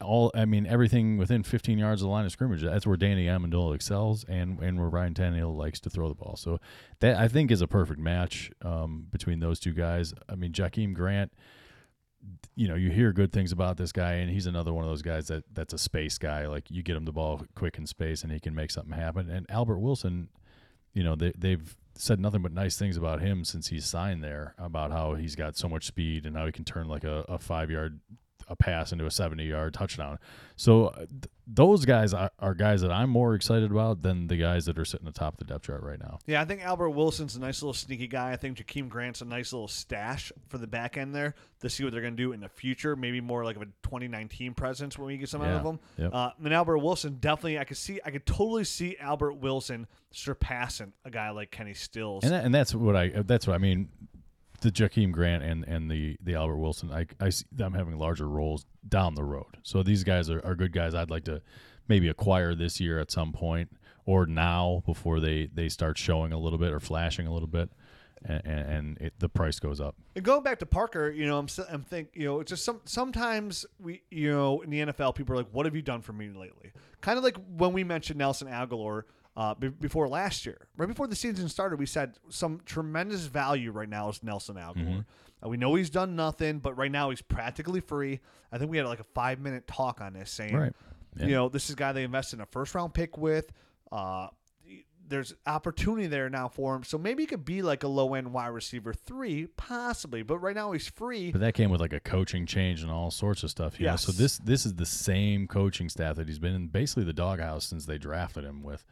[0.00, 0.30] all.
[0.34, 2.62] I mean everything within 15 yards of the line of scrimmage.
[2.62, 6.36] That's where Danny Amendola excels, and and where Ryan Tannehill likes to throw the ball.
[6.36, 6.58] So
[7.00, 10.14] that I think is a perfect match um, between those two guys.
[10.28, 11.32] I mean Jakeem Grant.
[12.56, 15.02] You know, you hear good things about this guy, and he's another one of those
[15.02, 16.46] guys that that's a space guy.
[16.46, 19.30] Like you get him the ball quick in space, and he can make something happen.
[19.30, 20.28] And Albert Wilson,
[20.92, 24.54] you know they they've said nothing but nice things about him since he's signed there
[24.56, 27.38] about how he's got so much speed and how he can turn like a, a
[27.38, 28.00] five yard
[28.48, 30.18] a pass into a 70 yard touchdown
[30.56, 31.08] so uh, th-
[31.46, 34.84] those guys are, are guys that i'm more excited about than the guys that are
[34.84, 37.72] sitting atop the depth chart right now Yeah, I think Albert Wilson's a nice little
[37.72, 38.32] sneaky guy.
[38.32, 41.84] I think Jakeem Grant's a nice little stash for the back end there to see
[41.84, 42.94] what they're going to do in the future.
[42.96, 45.80] Maybe more like of a 2019 presence when we get some out of them.
[45.96, 46.12] yep.
[46.12, 50.92] Uh, and Albert Wilson definitely, I could see, I could totally see Albert Wilson surpassing
[51.04, 52.24] a guy like Kenny Stills.
[52.24, 53.88] and, that, and that's what i that's what i mean
[54.60, 58.28] the Jakeem Grant and, and the, the Albert Wilson, I, I see them having larger
[58.28, 59.58] roles down the road.
[59.62, 61.42] So these guys are, are good guys I'd like to
[61.86, 63.70] maybe acquire this year at some point
[64.04, 67.70] or now before they, they start showing a little bit or flashing a little bit
[68.24, 69.94] and, and, it, the price goes up.
[70.16, 72.80] And going back to Parker, you know, I'm I'm think, you know, it's just some
[72.84, 76.12] sometimes we, you know, in the NFL, people are like, "What have you done for
[76.12, 79.04] me lately?" Kind of like when we mentioned Nelson Agholor
[79.38, 83.70] uh, be- before last year, right before the season started, we said some tremendous value
[83.70, 85.04] right now is Nelson Agholor.
[85.44, 88.18] Uh, we know he's done nothing, but right now he's practically free.
[88.50, 90.72] I think we had like a five minute talk on this, saying, Right.
[91.16, 91.26] Yeah.
[91.26, 93.52] you know, this is a guy they invested in a first round pick with.
[93.92, 94.28] Uh,
[95.08, 96.84] there's opportunity there now for him.
[96.84, 100.22] So maybe he could be like a low end wide receiver three, possibly.
[100.22, 101.32] But right now he's free.
[101.32, 103.78] But that came with like a coaching change and all sorts of stuff.
[103.80, 103.96] Know?
[103.96, 107.64] So this this is the same coaching staff that he's been in basically the doghouse
[107.64, 108.84] since they drafted him with.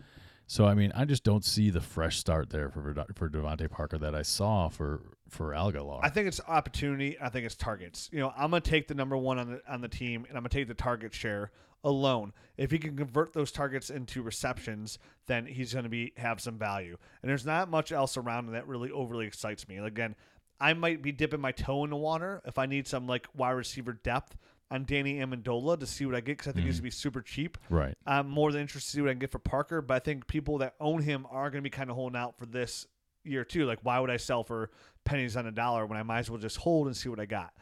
[0.46, 3.98] So I mean, I just don't see the fresh start there for for DeVante Parker
[3.98, 6.00] that I saw for for Agholor.
[6.02, 7.16] I think it's opportunity.
[7.20, 8.08] I think it's targets.
[8.12, 10.42] You know, I'm gonna take the number one on the on the team, and I'm
[10.42, 11.50] gonna take the target share
[11.82, 12.32] alone.
[12.56, 16.96] If he can convert those targets into receptions, then he's gonna be have some value.
[17.22, 19.78] And there's not much else around that really overly excites me.
[19.78, 20.14] Again,
[20.60, 23.50] I might be dipping my toe in the water if I need some like wide
[23.50, 24.36] receiver depth
[24.70, 26.66] on Danny Amendola to see what I get because I think Mm.
[26.68, 27.56] he's gonna be super cheap.
[27.70, 27.94] right.
[28.06, 30.26] I'm more than interested to see what I can get for Parker, but I think
[30.26, 32.86] people that own him are going to be kind of holding out for this
[33.24, 33.64] year too.
[33.64, 34.70] Like, why would I sell for
[35.04, 37.26] pennies on a dollar when I might as well just hold and see what I
[37.26, 37.54] got?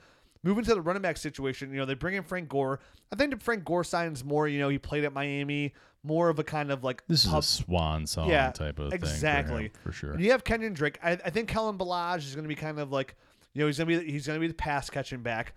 [0.43, 2.81] Moving to the running back situation, you know, they bring in Frank Gore.
[3.13, 6.45] I think Frank Gore signs more, you know, he played at Miami, more of a
[6.45, 9.65] kind of like This is a swan song Yeah, type of exactly.
[9.65, 10.13] thing for, for sure.
[10.13, 10.99] and you have Kenyan Drake.
[11.03, 13.15] I, I think Kalen Ballage is going to be kind of like,
[13.55, 15.55] you know, he's going to be he's going to be the pass catching back.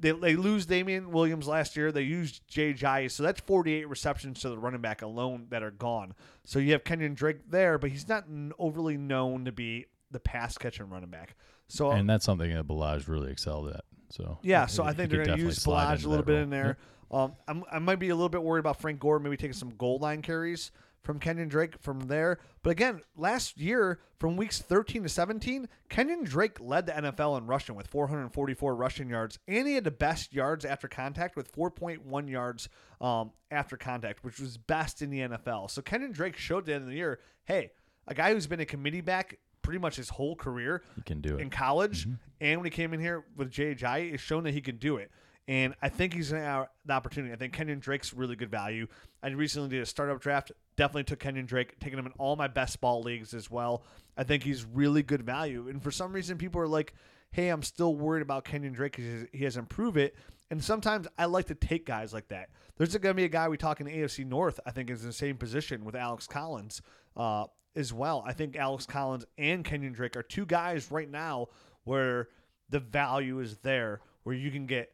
[0.00, 1.92] They, they lose Damien Williams last year.
[1.92, 5.70] They used Jay Ajayi, so that's 48 receptions to the running back alone that are
[5.70, 6.14] gone.
[6.44, 8.24] So you have Kenyan Drake there, but he's not
[8.58, 11.36] overly known to be the pass catching running back.
[11.68, 13.84] So and that's something that Ballage really excelled at.
[14.10, 16.42] So yeah, so he- I think they're going to use Ballage a little bit role.
[16.42, 16.78] in there.
[17.10, 19.70] Um, I'm, I might be a little bit worried about Frank Gore maybe taking some
[19.76, 20.72] goal line carries
[21.06, 22.38] from Kenyan Drake from there.
[22.62, 27.46] But again, last year from weeks 13 to 17, Kenyan Drake led the NFL in
[27.46, 32.28] rushing with 444 rushing yards, and he had the best yards after contact with 4.1
[32.28, 32.68] yards
[33.00, 35.70] um, after contact, which was best in the NFL.
[35.70, 37.70] So Kenyan Drake showed at the end of the year, hey,
[38.08, 41.36] a guy who's been a committee back pretty much his whole career He can do
[41.36, 41.40] it.
[41.40, 42.06] in college
[42.40, 45.10] and when he came in here with JHI, it's shown that he can do it.
[45.48, 47.32] And I think he's going the opportunity.
[47.32, 48.88] I think Kenyan Drake's really good value.
[49.22, 50.50] I recently did a startup draft.
[50.76, 53.84] Definitely took Kenyan Drake, taking him in all my best ball leagues as well.
[54.16, 55.68] I think he's really good value.
[55.68, 56.94] And for some reason, people are like,
[57.30, 60.16] hey, I'm still worried about Kenyan Drake because he hasn't proved it.
[60.50, 62.50] And sometimes I like to take guys like that.
[62.76, 65.08] There's going to be a guy we talk in AFC North, I think, is in
[65.08, 66.82] the same position with Alex Collins
[67.16, 68.22] uh, as well.
[68.26, 71.48] I think Alex Collins and Kenyan Drake are two guys right now
[71.84, 72.28] where
[72.68, 74.92] the value is there, where you can get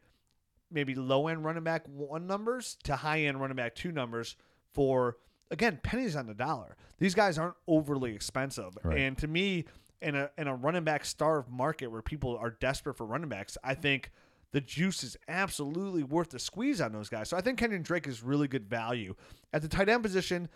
[0.72, 4.37] maybe low end running back one numbers to high end running back two numbers
[4.72, 5.16] for
[5.50, 6.76] again pennies on the dollar.
[6.98, 8.98] These guys aren't overly expensive, Right.
[8.98, 9.64] and to me,
[10.00, 13.56] in a in a running back starved market where people are desperate for running backs,
[13.62, 14.11] I think
[14.52, 17.28] the juice is absolutely worth the squeeze on those guys.
[17.28, 19.14] So I think Kenyan Drake is really good value
[19.52, 20.48] at the tight end position.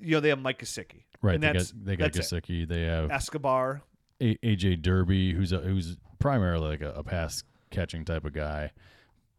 [0.00, 1.34] You know they have Mike Gesicki, Right.
[1.36, 2.44] And They that's got, they got that's it.
[2.44, 2.66] Gesicki.
[2.68, 3.82] They have Escobar.
[4.20, 8.72] a- AJ Derby, who's a, who's primarily like a, a pass catching type of guy,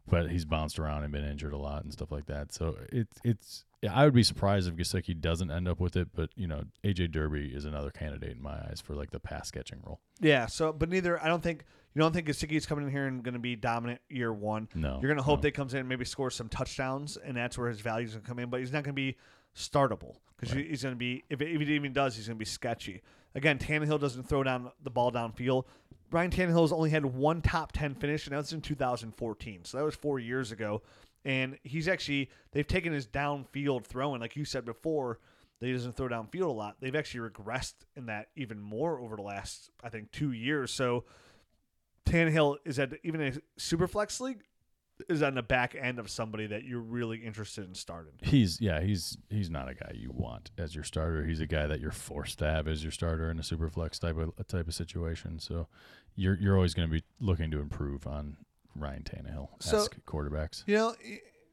[0.08, 2.54] but he's bounced around and been injured a lot and stuff like that.
[2.54, 6.10] So it's it's yeah, I would be surprised if Gesicki doesn't end up with it,
[6.16, 9.52] but you know AJ Derby is another candidate in my eyes for like the pass
[9.52, 10.00] catching role.
[10.20, 10.46] Yeah.
[10.48, 13.24] So, but neither I don't think you don't think Gesicki is coming in here and
[13.24, 14.68] going to be dominant year one.
[14.76, 15.42] No, You're going to hope no.
[15.44, 18.22] that he comes in and maybe scores some touchdowns, and that's where his value's going
[18.24, 18.50] to come in.
[18.50, 19.16] But he's not going to be
[19.56, 20.68] startable because Right.
[20.68, 23.02] he's going to be if, if he even does, he's going to be sketchy.
[23.36, 25.66] Again, Tannehill doesn't throw down the ball downfield.
[26.12, 29.66] Ryan Tannehill's only had one top ten finish, and that was in 2014.
[29.66, 30.82] So that was four years ago.
[31.26, 35.20] And he's actually they've taken his downfield throwing, like you said before,
[35.60, 36.78] that he doesn't throw downfield a lot.
[36.80, 40.72] They've actually regressed in that even more over the last, I think, two years.
[40.72, 41.04] So
[42.06, 44.44] Tannehill is at even a super flex league
[45.10, 48.14] is on the back end of somebody that you're really interested in starting.
[48.22, 51.26] He's yeah, he's he's not a guy you want as your starter.
[51.26, 54.00] He's a guy that you're forced to have as your starter in a super flex
[54.00, 55.40] type of type of situation.
[55.40, 55.68] So
[56.16, 58.38] you're you're always going to be looking to improve on
[58.76, 60.64] Ryan Tannehill So- quarterbacks.
[60.66, 60.96] You know,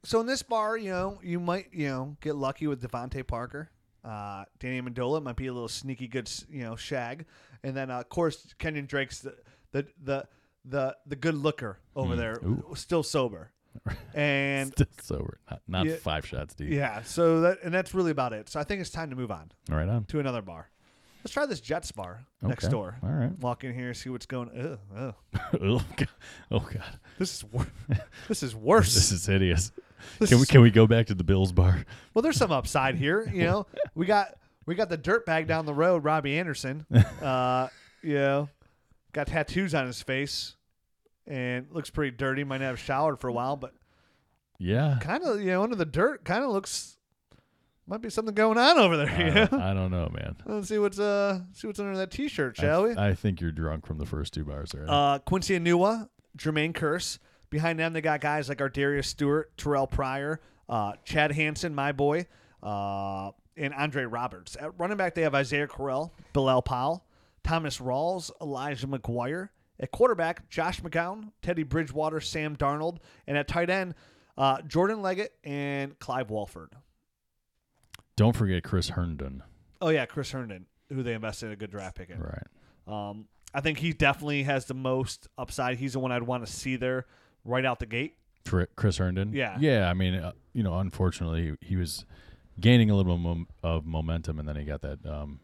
[0.03, 3.69] so in this bar, you know, you might you know get lucky with DeVante Parker.
[4.05, 7.25] Uh, Danny Amendola might be a little sneaky good, you know, shag,
[7.63, 9.35] and then uh, of course Kenyan Drake's the
[9.71, 10.27] the the
[10.65, 12.73] the, the good looker over Mm, there, ooh.
[12.75, 13.51] still sober,
[14.13, 15.95] and Still sober, not, not Yeah.
[15.97, 16.69] five shots deep.
[16.69, 17.01] yeah.
[17.03, 18.49] So that and that's really about it.
[18.49, 20.05] So I think it's time to move on Right on.
[20.05, 20.69] to another bar.
[21.23, 22.71] Let's try this Jets bar next Okay.
[22.71, 22.97] door.
[23.01, 23.31] All right.
[23.39, 24.49] Walk in here, see what's going.
[24.57, 25.15] Ugh, ugh.
[25.61, 26.09] oh god.
[26.51, 26.99] Oh god.
[27.17, 27.67] This is wor-
[28.27, 28.93] this is worse.
[28.93, 29.71] This is hideous.
[30.19, 31.85] This Can we is- can we go back to the Bills bar?
[32.13, 33.29] well, there's some upside here.
[33.33, 36.85] You know, we got we got the dirt bag down the road, Robbie Anderson.
[37.21, 37.69] Uh,
[38.01, 38.49] you know,
[39.13, 40.55] got tattoos on his face,
[41.25, 42.43] and looks pretty dirty.
[42.43, 43.73] Might not have showered for a while, but
[44.59, 44.97] Yeah.
[45.01, 46.97] kind of you know under the dirt, kind of looks
[47.85, 49.09] might be something going on over there.
[49.09, 49.59] I You don't, know?
[49.59, 50.35] I don't know, man.
[50.45, 52.95] Let's see what's uh see what's under that T-shirt, shall I, we?
[52.97, 54.85] I think you're drunk from the first two bars there.
[54.87, 57.19] Uh, Quincy Enunwa, Jermaine Kearse.
[57.49, 62.25] Behind them, they got guys like ArDarius Stewart, Terrell Pryor, uh, Chad Hansen, my boy,
[62.63, 64.57] uh, and Andre Roberts.
[64.59, 67.05] At running back, they have Isaiah Crowell, Bilal Powell,
[67.43, 69.49] Thomas Rawls, Elijah McGuire.
[69.79, 72.97] At quarterback, Josh McCown, Teddy Bridgewater, Sam Darnold.
[73.27, 73.95] And at tight end,
[74.37, 76.69] uh, Jordan Leggett and Clive Walford.
[78.15, 79.43] don't forget Chris Herndon.
[79.81, 82.19] Oh yeah, Chris Herndon, who they invested a good draft pick in.
[82.19, 82.47] Right.
[82.87, 85.77] Um, I think he definitely has the most upside.
[85.77, 87.05] He's the one I'd want to see there
[87.43, 88.15] right out the gate.
[88.45, 89.33] Chris Herndon.
[89.33, 89.57] Yeah.
[89.59, 89.89] Yeah.
[89.89, 92.05] I mean, uh, you know, unfortunately, he was
[92.59, 95.39] gaining a little mom- of momentum, and then he got that um,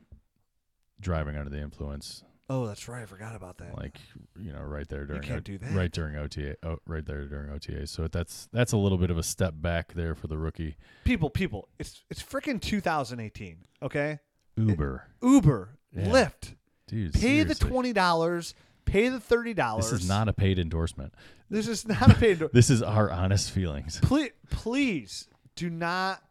[1.00, 3.04] driving under the influence, Oh, that's right.
[3.04, 3.78] I forgot about that.
[3.78, 4.00] like
[4.36, 5.72] you know, right there during you can't do that.
[5.72, 7.86] right during OTA, oh, right there during OTA.
[7.86, 11.30] So that's that's a little bit of a step back there for the rookie people,
[11.30, 13.66] people, it's it's freaking 2018.
[13.84, 14.20] Okay,
[14.58, 15.06] Uber.
[15.22, 16.06] Uber, Yeah.
[16.08, 16.56] Lyft,
[16.88, 19.92] Dude, pay the twenty dollars, pay the thirty dollars.
[19.92, 21.14] This is not a paid endorsement.
[21.52, 22.44] This is not a paid.
[22.52, 24.00] This is our honest feelings.
[24.04, 26.24] please, please do not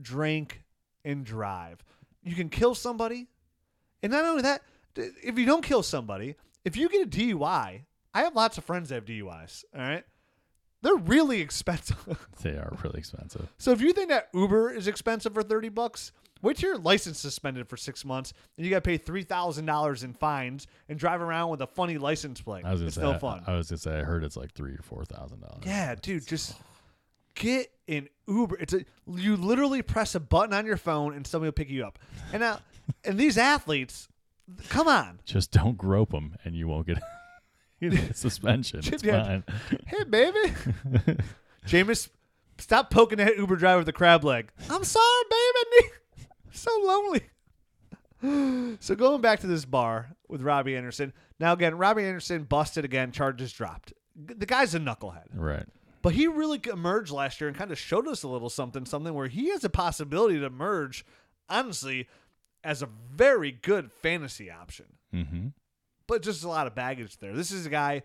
[0.00, 0.62] drink
[1.06, 1.82] and drive.
[2.22, 3.28] You can kill somebody,
[4.04, 4.62] and not only that,
[4.94, 7.80] if you don't kill somebody, if you get a DUI,
[8.14, 9.64] I have lots of friends that have DUIs.
[9.74, 10.04] All right,
[10.82, 12.28] they're really expensive.
[12.42, 13.48] They are really expensive.
[13.58, 16.12] so if you think that Uber is expensive for thirty bucks.
[16.42, 19.64] Wait till your license suspended for six months, and you got to pay three thousand
[19.64, 22.66] dollars in fines and drive around with a funny license plate.
[22.66, 23.42] I was it's say, no I- fun.
[23.46, 25.62] I, was gonna say, I heard it's like three or four thousand dollars.
[25.64, 26.54] Yeah, dude, just
[27.34, 28.58] get an Uber.
[28.60, 31.86] It's a you literally press a button on your phone and somebody will pick you
[31.86, 31.98] up.
[32.30, 32.60] And now,
[33.04, 34.08] and these athletes,
[34.68, 36.98] come on, Just don't grope them, and you won't get
[38.16, 38.80] suspension.
[38.84, 39.24] It's Yeah.
[39.24, 39.44] fine.
[39.86, 40.38] hey baby,
[41.66, 42.08] Jameis,
[42.58, 44.50] stop poking that Uber driver with the crab leg.
[44.70, 45.90] I'm sorry, baby,
[46.52, 47.20] so lonely.
[48.80, 51.12] So going back to this bar with Robbie Anderson.
[51.38, 53.12] Now again, Robbie Anderson busted again.
[53.12, 53.92] Charges dropped.
[54.16, 55.24] The guy's a knucklehead.
[55.34, 55.66] Right.
[56.00, 59.12] But he really emerged last year and kind of showed us a little something, something
[59.12, 61.04] where he has a possibility to emerge,
[61.50, 62.08] honestly,
[62.64, 64.86] as a very good fantasy option.
[65.14, 65.48] Mm-hmm.
[66.06, 67.34] But just a lot of baggage there.
[67.34, 68.02] This is a guy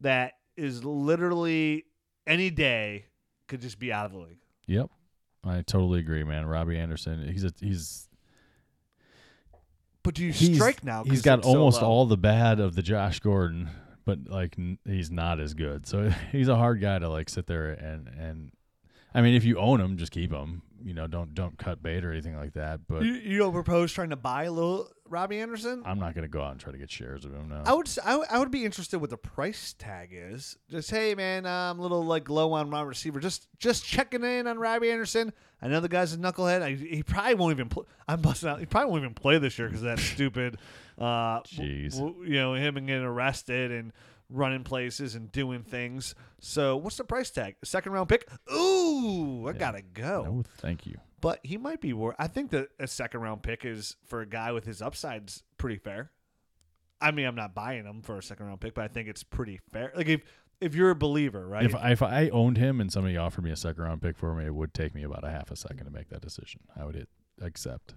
[0.00, 1.84] that is literally
[2.26, 3.06] any day
[3.46, 4.40] could just be out of the league.
[4.66, 4.90] Yep.
[5.44, 6.46] I totally agree, man.
[6.46, 8.08] Robbie Anderson, he's a he's
[10.02, 11.04] But do you strike now?
[11.04, 13.70] He's got it's so almost all the bad of the Josh Gordon,
[14.04, 15.86] but like n- he's not as good.
[15.86, 18.52] So he's a hard guy to like sit there and and
[19.14, 20.62] I mean, if you own him, just keep him.
[20.84, 22.80] You know, don't don't cut bait or anything like that.
[22.86, 25.82] But You, you don't propose trying to buy a little Robbie Anderson?
[25.84, 27.62] I'm not gonna go out and try to get shares of him now.
[27.66, 30.56] I would s- I, would- I would be interested what the price tag is.
[30.70, 33.18] Just hey man, uh, I'm a little like low on my receiver.
[33.20, 35.32] Just just checking in on Robbie Anderson.
[35.60, 36.62] I know the guy's a knucklehead.
[36.62, 37.68] I, he probably won't even.
[37.68, 38.60] Pl- I'm busting out.
[38.60, 40.58] He probably won't even play this year because that stupid.
[40.96, 43.92] Uh, w- w- you know him and getting arrested and
[44.30, 46.14] running places and doing things.
[46.40, 47.56] So what's the price tag?
[47.64, 48.28] Second round pick?
[48.52, 49.58] Ooh, I Yeah.
[49.58, 50.22] gotta go.
[50.24, 50.96] no, thank you.
[51.20, 52.14] But he might be worth.
[52.18, 55.78] I think that a second round pick is for a guy with his upsides pretty
[55.78, 56.12] fair.
[57.00, 59.22] I mean, I'm not buying him for a second round pick, but I think it's
[59.22, 59.92] pretty fair.
[59.96, 60.22] Like if
[60.60, 61.64] if you're a believer, right?
[61.64, 64.34] If I, if I owned him and somebody offered me a second round pick for
[64.34, 66.62] me, it would take me about a half a second to make that decision.
[66.76, 67.08] I would hit
[67.40, 67.94] accept,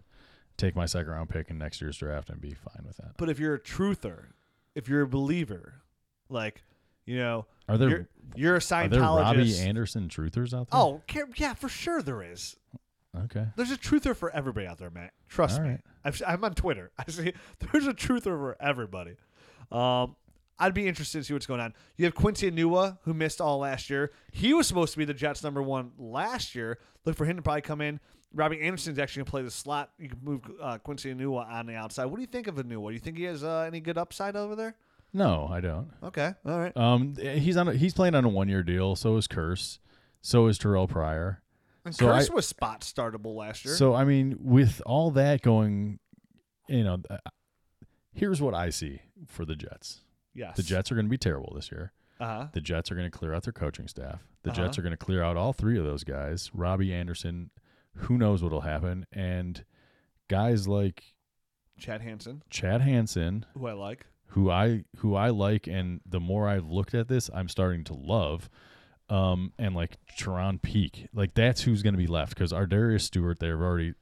[0.58, 3.17] take my second round pick in next year's draft, and be fine with that.
[3.17, 4.26] but if you're a truther,
[4.76, 5.82] if you're a believer,
[6.32, 6.63] like
[7.06, 9.65] you know, Are there you're you're a are there Robbie Scientologist.
[9.65, 10.80] Anderson truthers out there?
[10.80, 11.02] oh,
[11.36, 12.56] yeah, for sure there is.
[13.26, 13.48] okay.
[13.56, 15.12] There's a truther for everybody out there, Matt.
[15.28, 15.72] Trust All me.
[15.72, 15.82] right.
[16.06, 16.91] I've, I'm on Twitter.
[16.98, 19.15] I see there's a truther for everybody.
[19.72, 20.15] Um,
[20.60, 21.74] I'd be interested to see what's going on.
[21.98, 24.12] You have Quincy Enunwa, who missed all last year.
[24.32, 26.78] He was supposed to be the Jets' number one last year.
[27.04, 28.00] Look for him to probably come in.
[28.34, 29.89] Robbie Anderson's actually going to play the slot.
[29.98, 32.06] You can move uh, Quincy Enunwa on the outside.
[32.06, 32.89] What do you think of Enunwa?
[32.89, 34.76] Do you think he has uh, any good upside over there?
[35.13, 35.89] No, I don't.
[36.04, 36.76] Okay, all right.
[36.78, 37.67] Um, he's on.
[37.67, 38.95] A, he's playing on a one year deal.
[38.95, 39.80] So is Kearse.
[40.21, 41.41] So is Terrelle Pryor.
[41.84, 43.74] And so Kearse I- was spot startable last year.
[43.76, 46.00] So I mean, with all that going,
[46.69, 47.17] you know, uh,
[48.13, 50.02] here's what I see for the Jets.
[50.34, 51.91] yes, The Jets are going to be terrible this year.
[52.19, 52.47] Uh huh.
[52.54, 54.21] The Jets are going to clear out their coaching staff.
[54.43, 54.63] The Uh-huh.
[54.63, 56.52] Jets are going to clear out all three of those guys.
[56.54, 57.50] Robbie Anderson,
[57.95, 59.65] who knows what'll happen, and
[60.30, 61.04] guys like
[61.80, 64.06] Chad Hansen, Chad Hansen, who I like.
[64.32, 67.94] Who I who I like, and the more I've looked at this, I'm starting to
[67.94, 68.50] love.
[69.10, 73.39] Um, and like Charone Peake, like that's who's going to be left because ArDarius Stewart,
[73.39, 73.94] they've already,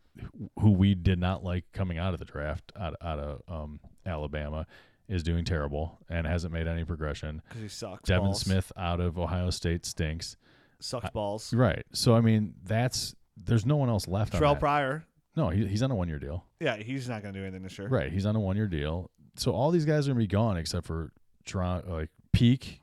[0.60, 4.68] who we did not like coming out of the draft out out of um, Alabama,
[5.08, 7.42] is doing terrible and hasn't made any progression.
[7.50, 8.08] Because he sucks.
[8.08, 8.42] Devin balls.
[8.42, 10.38] Smith out of Ohio State stinks.
[10.80, 11.52] sucks balls.
[11.56, 11.86] Right.
[11.92, 14.34] So I mean, that's there's no one else left.
[14.34, 14.60] Terrelle.
[14.60, 15.06] Pryor.
[15.36, 16.46] No, he, he's on a one year deal.
[16.60, 17.88] Yeah, he's not going to do anything this year.
[17.88, 18.12] Right.
[18.12, 19.10] He's on a one year deal.
[19.40, 21.12] So all these guys are gonna be gone except for
[21.46, 22.82] Toronto, like Peak,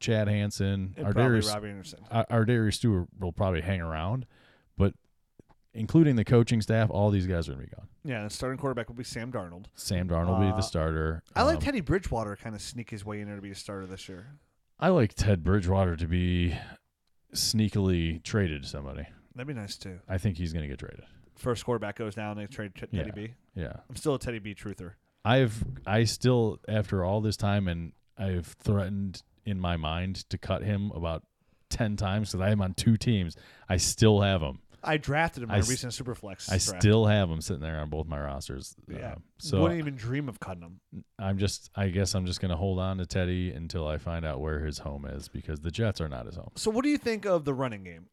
[0.00, 2.00] Chad Hansen, And our probably Darius, Robbie Anderson.
[2.10, 4.26] our ArDarius Stewart will probably hang around,
[4.76, 4.92] but
[5.72, 7.88] including the coaching staff, all these guys are gonna be gone.
[8.04, 9.66] Yeah, the starting quarterback will be Sam Darnold.
[9.74, 11.22] Sam Darnold will be Uh, the starter.
[11.34, 13.54] I like Um, Teddy Bridgewater kind of sneak his way in there to be a
[13.54, 14.26] starter this year.
[14.78, 16.54] I like Ted Bridgewater to be
[17.32, 19.06] sneakily traded to somebody.
[19.34, 20.00] That'd be nice too.
[20.08, 21.04] I think he's gonna get traded.
[21.36, 23.10] first quarterback goes down, and they trade T- Teddy Yeah.
[23.12, 23.34] B.
[23.56, 23.72] Yeah.
[23.90, 24.92] I'm still a Teddy B truther.
[25.24, 30.62] I've I still after all this time and I've threatened in my mind to cut
[30.62, 31.22] him about
[31.70, 33.36] ten times because I am on two teams.
[33.68, 34.60] I still have him.
[34.86, 36.48] I drafted him in I a s- recent Superflex.
[36.50, 36.82] I draft.
[36.82, 38.74] still have him sitting there on both my rosters.
[38.86, 39.12] yeah.
[39.12, 41.04] Uh, so wouldn't even dream of cutting him.
[41.18, 44.40] I'm just I guess I'm just gonna hold on to Teddy until I find out
[44.40, 46.50] where his home is because the Jets are not his home.
[46.56, 48.08] So, what do you think of the running game?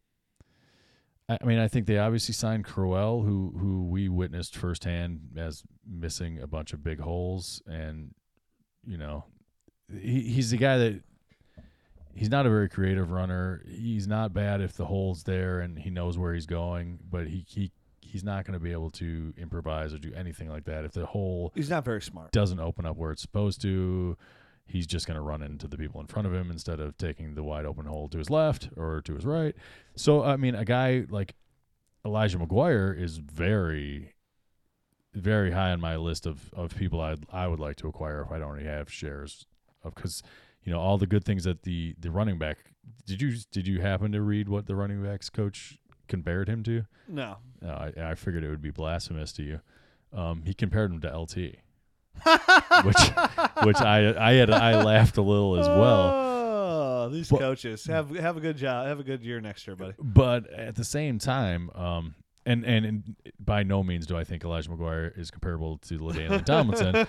[1.28, 6.40] I mean, I think they obviously signed Crowell, who who we witnessed firsthand as missing
[6.40, 8.14] a bunch of big holes, and
[8.84, 9.24] you know,
[9.90, 11.02] he, he's the guy that
[12.14, 13.64] he's not a very creative runner.
[13.68, 17.44] He's not bad if the hole's there and he knows where he's going, but he
[17.48, 20.92] he he's not going to be able to improvise or do anything like that if
[20.92, 22.32] the hole He's not very smart.
[22.32, 24.16] doesn't open up where it's supposed to.
[24.64, 27.34] He's just going to run into the people in front of him instead of taking
[27.34, 29.54] the wide open hole to his left or to his right.
[29.96, 31.34] So, I mean, a guy like
[32.04, 34.14] Elijah McGuire is very,
[35.14, 38.32] very high on my list of, of people I I would like to acquire if
[38.32, 39.46] I don't already have shares
[39.84, 40.22] of because
[40.64, 42.58] you know all the good things that the the running back.
[43.06, 46.84] Did you did you happen to read what the running backs coach compared him to?
[47.08, 47.36] No.
[47.60, 49.60] No, I, I figured it would be blasphemous to you.
[50.12, 51.56] Um, he compared him to LT,
[52.84, 52.96] which
[53.64, 56.28] which I I had I laughed a little as well.
[57.04, 58.86] Oh, these But- coaches have have a good job.
[58.86, 59.94] Have a good year next year, buddy.
[59.98, 62.14] But at the same time, um,
[62.46, 66.44] and, and and by no means do I think Elijah McGuire is comparable to Ladainian
[66.46, 67.06] Tomlinson,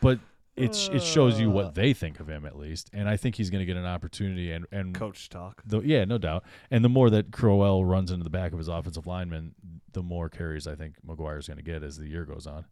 [0.00, 0.20] but
[0.56, 1.54] it's it shows you Uh.
[1.54, 3.86] what they think of him at least, and I think he's going to get an
[3.86, 4.52] opportunity.
[4.52, 5.62] And and Coach talk.
[5.66, 6.44] the, yeah, no doubt.
[6.70, 9.54] And the more that Crowell runs into the back of his offensive lineman,
[9.92, 12.64] the more carries I think McGuire is going to get as the year goes on.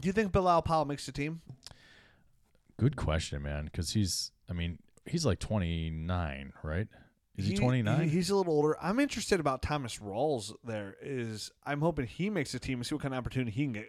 [0.00, 1.40] Do you think Bilal Powell makes the team?
[2.78, 3.66] Good question, man.
[3.66, 6.88] Because he's, I mean, he's like 29, right?
[7.36, 8.08] Is he He- 29?
[8.08, 8.76] He's a little older.
[8.82, 10.52] I'm interested about Thomas Rawls.
[10.64, 11.50] There is.
[11.64, 13.88] I'm hoping he makes the team and see what kind of opportunity he can get.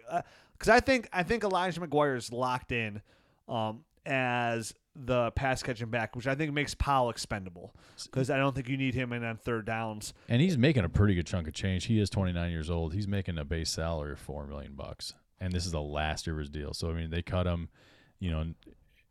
[0.52, 3.02] Because I think I think Elijah McGuire is locked in
[3.48, 7.74] um, as the pass catching back, which I think makes Powell expendable.
[8.04, 10.14] Because I don't think you need him in on third downs.
[10.28, 11.84] and he's making a pretty good chunk of change.
[11.86, 12.94] He is 29 years old.
[12.94, 15.12] He's making a base salary of four million bucks,
[15.44, 16.72] and this is the last year of his deal.
[16.72, 17.68] So I mean, they cut him,
[18.18, 18.40] you know,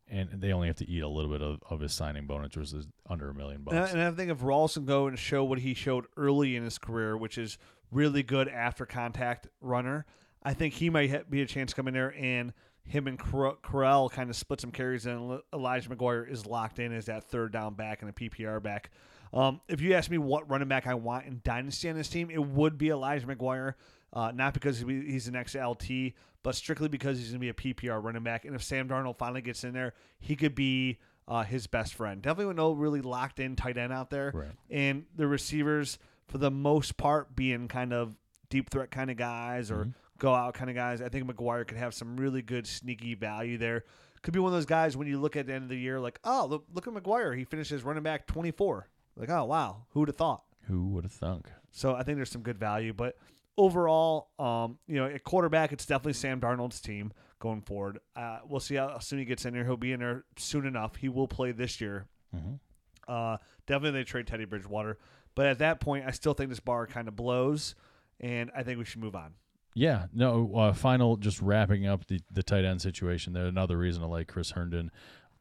[0.09, 2.73] and, they only have to eat a little bit of, of his signing bonus, which
[2.73, 3.93] is under a million And I, bucks.
[3.93, 6.77] and I think if Rawls can go and show what he showed early in his
[6.77, 7.57] career, which is
[7.89, 10.05] really good after contact runner,
[10.43, 12.53] I think he might ha- be a chance coming there and
[12.85, 16.91] him and Cor- Crowell kind of split some carries, and Elijah McGuire is locked in
[16.93, 18.91] as that third down back and a PPR back.
[19.33, 22.29] Um, if you ask me what running back I want in Dynasty on this team,
[22.29, 23.73] it would be Elijah McGuire.
[24.13, 27.73] Uh, not because he's an next LT, but strictly because he's going to be a
[27.73, 28.45] PPR running back.
[28.45, 32.21] And if Sam Darnold finally gets in there, he could be uh, his best friend.
[32.21, 34.31] Definitely with no really locked in tight end out there.
[34.33, 34.51] Right.
[34.69, 35.97] And the receivers,
[36.27, 38.15] for the most part, being kind of
[38.49, 39.89] deep threat kind of guys or
[40.19, 41.01] go out kind of guys.
[41.01, 43.83] I think McGuire could have some really good sneaky value there.
[44.21, 45.99] Could be one of those guys when you look at the end of the year,
[45.99, 47.37] like, oh, look, look at McGuire.
[47.37, 48.87] He finishes running back 24.
[49.17, 49.85] Like, oh, wow.
[49.89, 50.43] Who would have thought?
[50.67, 51.51] Who would have thunk?
[51.71, 52.93] So I think there's some good value.
[52.93, 53.17] But
[53.57, 57.99] overall, um, you know, at quarterback, it's definitely Sam Darnold's team going forward.
[58.15, 59.63] Uh, we'll see how soon he gets in here.
[59.65, 60.95] He'll be in there soon enough.
[60.95, 62.07] He will play this year.
[62.35, 62.59] Mhm.
[63.07, 63.37] Uh,
[63.67, 64.97] definitely they trade Teddy Bridgewater.
[65.35, 67.75] But at that point, I still think this bar kind of blows,
[68.19, 69.33] and I think we should move on.
[69.75, 70.55] Yeah, no.
[70.55, 73.33] Uh, final, just wrapping up the the tight end situation.
[73.33, 74.91] There, another reason I like Chris Herndon.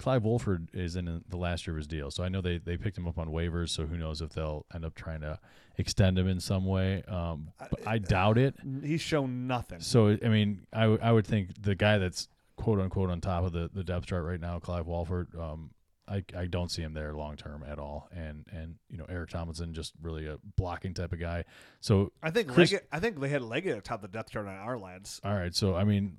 [0.03, 2.77] Clive Walford is in the last year of his deal, so I know they they
[2.77, 3.71] picked him up on waivers.
[3.71, 5.39] So who knows if they'll end up trying to
[5.79, 7.03] extend him in some way?
[7.07, 8.55] Um, but I doubt it.
[8.83, 9.81] He's shown nothing.
[9.81, 13.45] So I mean, I w- I would think the guy that's quote unquote on top
[13.45, 15.29] of the, the depth chart right now, Clive Walford.
[15.39, 15.71] Um,
[16.09, 19.31] I, I don't see him there long term at all, and and you know Eric
[19.31, 21.45] Tomlinson just really a blocking type of guy.
[21.81, 24.19] So I think Chris- Leggett, I think they had Leggett at the top of the
[24.19, 25.21] depth chart on our lads.
[25.25, 26.17] all right, so I mean,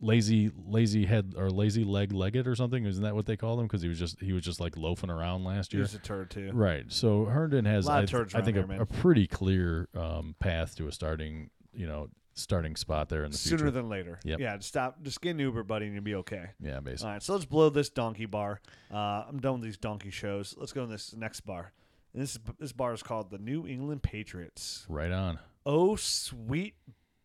[0.00, 3.66] lazy lazy head or lazy leg Leggett or something isn't that what they call him?
[3.66, 5.82] Because he was just he was just like loafing around last He year.
[5.82, 6.50] was a turd too.
[6.52, 6.84] Right.
[6.88, 8.06] So Herndon has, I, I
[8.42, 13.24] think, a, a pretty clear um, path to a starting, you know, starting spot there
[13.24, 13.70] in the Sooner future.
[13.72, 14.20] than later.
[14.24, 14.38] Yep.
[14.38, 15.02] Yeah, just stop.
[15.02, 16.50] Just get an Uber, buddy, and you'll be okay.
[16.60, 17.06] yeah, basically.
[17.08, 18.60] All right, so let's blow this donkey bar.
[18.92, 20.54] Uh, I'm done with these donkey shows.
[20.56, 21.72] Let's go to this next bar.
[22.14, 24.86] And this this bar is called the New England Patriots.
[24.88, 25.40] Right on.
[25.66, 26.74] Oh, sweet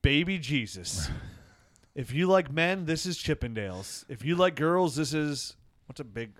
[0.01, 1.09] baby Jesus.
[1.95, 4.03] if you like men, this is Chippendales.
[4.09, 5.55] If you like girls, this is
[5.87, 6.31] what's a big?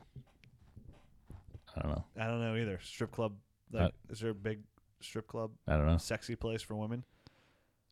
[1.75, 2.03] I don't know.
[2.19, 2.79] I don't know either.
[2.83, 3.33] Strip club.
[3.71, 4.59] Like, Uh, is there a big
[5.01, 5.51] strip club?
[5.67, 5.97] I don't know.
[5.97, 7.03] Sexy place for women.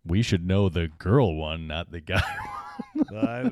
[0.06, 2.22] We should know the girl one, not the guy.
[3.16, 3.52] I,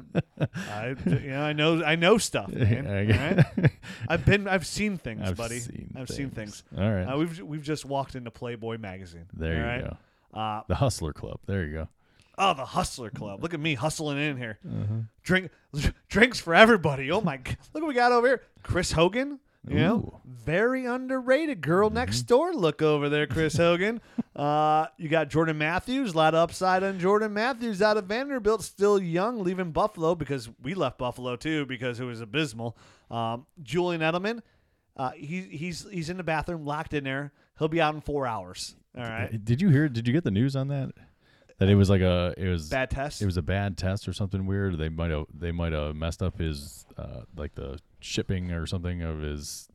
[0.71, 2.87] I, you know, I know, I know stuff, man.
[3.57, 3.71] all right?
[4.07, 5.59] I've been, I've seen things, I've buddy.
[5.59, 6.63] seen I've seen things.
[6.77, 7.03] All right.
[7.03, 9.25] Uh, we've we've just walked into Playboy magazine.
[9.33, 9.97] there all you right?
[10.33, 10.39] go.
[10.39, 11.39] Uh, The Hustler Club.
[11.45, 11.87] There you go.
[12.39, 13.43] Oh, the Hustler Club.
[13.43, 14.57] Look at me hustling in here.
[14.67, 15.01] Uh-huh.
[15.21, 15.51] Drink
[16.09, 17.11] drinks for everybody.
[17.11, 17.37] Oh my!
[17.37, 18.41] g- Look what we got over here.
[18.63, 19.39] Chris Hogan.
[19.67, 19.99] You know, Ooh.
[19.99, 20.33] Mm-hmm.
[20.45, 21.59] very underrated.
[21.61, 22.53] Girl next door.
[22.53, 23.99] Look over there, Chris Hogan.
[24.35, 26.13] uh, you got Jordan Matthews.
[26.13, 28.63] A lot of upside on Jordan Matthews out of Vanderbilt.
[28.63, 32.77] Still young, leaving Buffalo because we left Buffalo too because it was abysmal.
[33.11, 34.41] Um, Julian Edelman.
[34.95, 37.33] Uh, he, he's he's in the bathroom, locked in there.
[37.59, 38.75] He'll be out in four hours.
[38.97, 39.43] All right.
[39.43, 39.89] Did you hear?
[39.89, 40.93] Did you get the news on that?
[41.59, 43.21] That it was like a it was Bad test.
[43.21, 44.77] it was a bad test or something weird.
[44.77, 49.01] They might have they might have messed up his uh, like the shipping or something
[49.01, 49.67] of his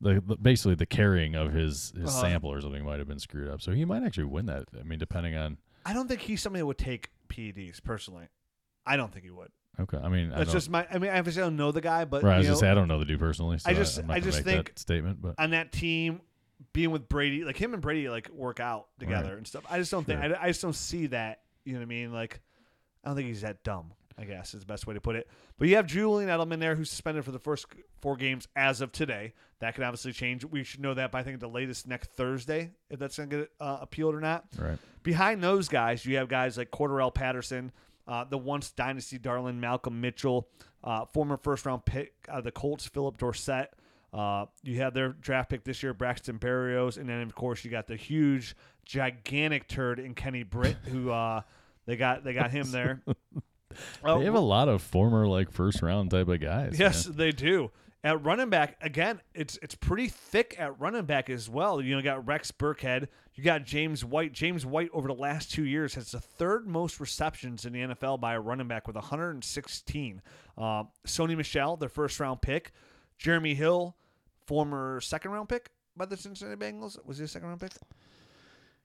[0.00, 2.20] the, the basically the carrying of his his Uh-huh.
[2.20, 3.60] sample or something might have been screwed up.
[3.62, 4.66] So he might actually win that.
[4.78, 5.56] I mean, depending on
[5.86, 8.28] I don't think he's somebody that would take PEDs personally.
[8.86, 9.48] I don't think he would.
[9.80, 9.96] okay.
[9.98, 10.86] I mean, I That's don't, just my.
[10.90, 12.34] I mean, I obviously I don't know the guy, but right.
[12.34, 13.56] I was you just know, say I don't know the dude personally.
[13.58, 16.20] So I just- not I just think- that statement, but on that team
[16.72, 19.36] being with Brady, like him and Brady, like work out together Right.
[19.38, 19.64] and stuff.
[19.70, 20.20] I just don't think.
[20.20, 21.40] I, I just don't see that.
[21.64, 22.12] You know what I mean?
[22.12, 22.40] Like,
[23.04, 23.92] I don't think he's that dumb.
[24.20, 25.28] I guess is the best way to put it.
[25.58, 27.66] But you have Julian Edelman there, who's suspended for the first
[28.00, 29.32] four games as of today.
[29.60, 30.44] That could obviously change.
[30.44, 33.36] We should know that by I think the latest next Thursday, if that's going to
[33.36, 34.46] get uh, appealed or not.
[34.58, 34.76] right.
[35.04, 37.70] Behind those guys, you have guys like Cordarrelle Patterson,
[38.08, 40.48] uh, the once dynasty darling Malcolm Mitchell,
[40.82, 43.68] uh, former first round pick of the Colts, Phillip Dorsett.
[44.12, 47.70] Uh, you have their draft pick this year, Braxton Berrios, and then of course you
[47.70, 51.42] got the huge, gigantic turd in Kenny Britt, who uh,
[51.86, 53.02] they got they got him there.
[54.02, 56.78] Oh, They have a lot of former like first round type of guys.
[56.78, 57.16] Yes, man.
[57.16, 57.70] they do.
[58.04, 61.80] At running back, again, it's it's pretty thick at running back as well.
[61.82, 64.32] You know, you got Rex Burkhead, you got James White.
[64.32, 68.20] James White over the last two years has the third most receptions in the NFL
[68.20, 70.22] by a running back with 116.
[70.56, 72.72] Uh, Sony Michel, their first round pick.
[73.18, 73.96] Jeremy Hill,
[74.46, 77.04] former second round pick by the Cincinnati Bengals.
[77.04, 77.72] Was he a second round pick?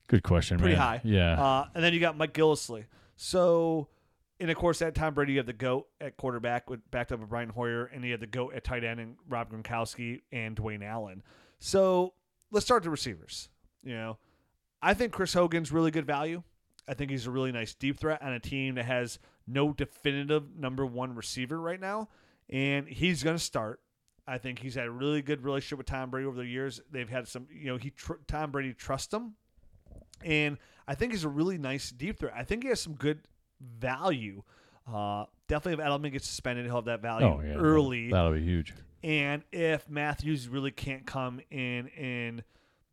[0.08, 0.58] Good question.
[0.58, 0.82] pretty man.
[0.82, 1.02] high.
[1.04, 1.42] Yeah.
[1.42, 2.86] Uh, and then you got Mike Gillislee.
[3.16, 3.88] So,
[4.40, 7.20] and of course, at Tom Brady, you have the GOAT at quarterback with backed up
[7.20, 10.56] with Brian Hoyer, and you have the GOAT at tight end and Rob Gronkowski and
[10.56, 11.24] Dwayne Allen.
[11.60, 12.14] So
[12.52, 13.50] let's start the receivers.
[13.84, 14.18] You know,
[14.82, 16.44] I think Chris Hogan's really good value.
[16.88, 20.56] I think he's a really nice deep threat on a team that has no definitive
[20.58, 22.10] number one receiver right now,
[22.50, 23.80] and he's going to start.
[24.28, 26.80] I think he's had a really good relationship with Tom Brady over the years.
[26.92, 29.34] They've had some, you know, he tr- Tom Brady trusts him,
[30.24, 30.58] and
[30.88, 32.34] I think he's a really nice deep threat.
[32.36, 33.20] I think he has some good
[33.62, 34.44] value.
[34.92, 37.54] Uh, definitely, if Edelman gets suspended, he'll have that value oh yeah.
[37.56, 38.10] early.
[38.12, 38.74] That'll be huge.
[39.04, 42.44] And if Matthews really can't come in and,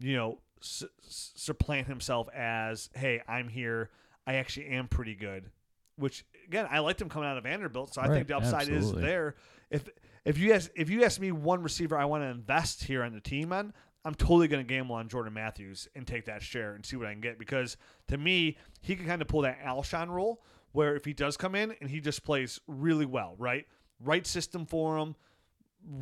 [0.00, 3.90] you know, s- s- supplant himself as, hey, I'm here,
[4.26, 5.50] I actually am pretty good.
[5.96, 8.68] Which again, I liked him coming out of Vanderbilt, so I Right, think the upside
[8.68, 9.36] is there.
[9.70, 9.88] If
[10.24, 13.12] if you ask if you ask me one receiver I want to invest here on
[13.12, 13.72] the team on,
[14.04, 17.06] I'm totally going to gamble on Jordan Matthews and take that share and see what
[17.06, 17.76] I can get because
[18.08, 20.42] to me he can kind of pull that Alshon role
[20.72, 23.66] where if he does come in and he just plays really well, right,
[24.02, 25.16] right system for him,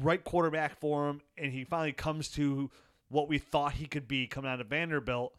[0.01, 2.71] right quarterback for him, and he finally comes to
[3.09, 5.35] what we thought he could be coming out of Vanderbilt,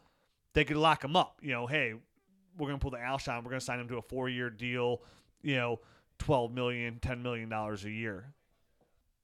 [0.54, 1.38] they could lock him up.
[1.40, 1.94] You know, hey,
[2.58, 3.36] we're going to pull the Alshon.
[3.38, 5.02] We're going to sign him to a four year deal,
[5.42, 5.80] you know,
[6.18, 8.34] $12 million, $10 million a year.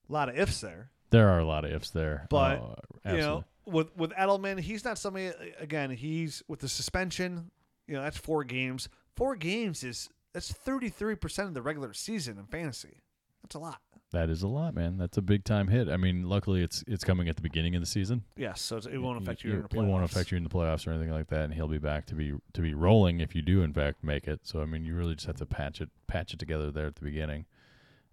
[0.08, 0.90] A lot of ifs there.
[1.10, 2.26] There are a lot of ifs there.
[2.30, 2.76] But, Oh,
[3.12, 7.50] You know, with, with Edelman, he's not somebody, again, he's with the suspension,
[7.86, 8.88] you know, that's four games.
[9.16, 13.00] Four games is, that's 33% of the regular season in fantasy.
[13.42, 13.80] That's a lot.
[14.12, 14.98] that is a lot, man.
[14.98, 15.88] That's a big time hit.
[15.88, 18.24] I mean, luckily it's it's coming at the beginning of the season.
[18.36, 20.48] Yes, so it won't affect you, You- in the It won't affect you in the
[20.50, 23.36] playoffs or anything like that, and he'll be back to be to be rolling if
[23.36, 24.40] you do in fact make it.
[24.42, 26.96] So I mean, you really just have to patch it patch it together there at
[26.96, 27.46] the beginning,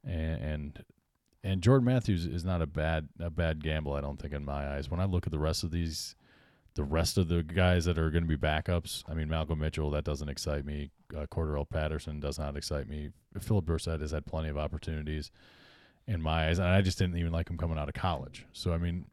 [0.04, 0.86] and and,
[1.44, 3.94] and Jordan Matthews is not a bad a bad gamble.
[3.94, 4.90] I don't think in my eyes.
[4.90, 6.16] When I look at the rest of these,
[6.76, 9.92] the rest of the guys that are going to be backups, I mean Malcolm Mitchell
[9.92, 10.92] that doesn't excite me.
[11.16, 13.10] Uh, Cordarrelle Patterson does not excite me.
[13.40, 15.32] Phillip Dorsett has had plenty of opportunities
[16.08, 18.46] in my eyes, and I just didn't even like him coming out of college.
[18.54, 19.06] So I mean,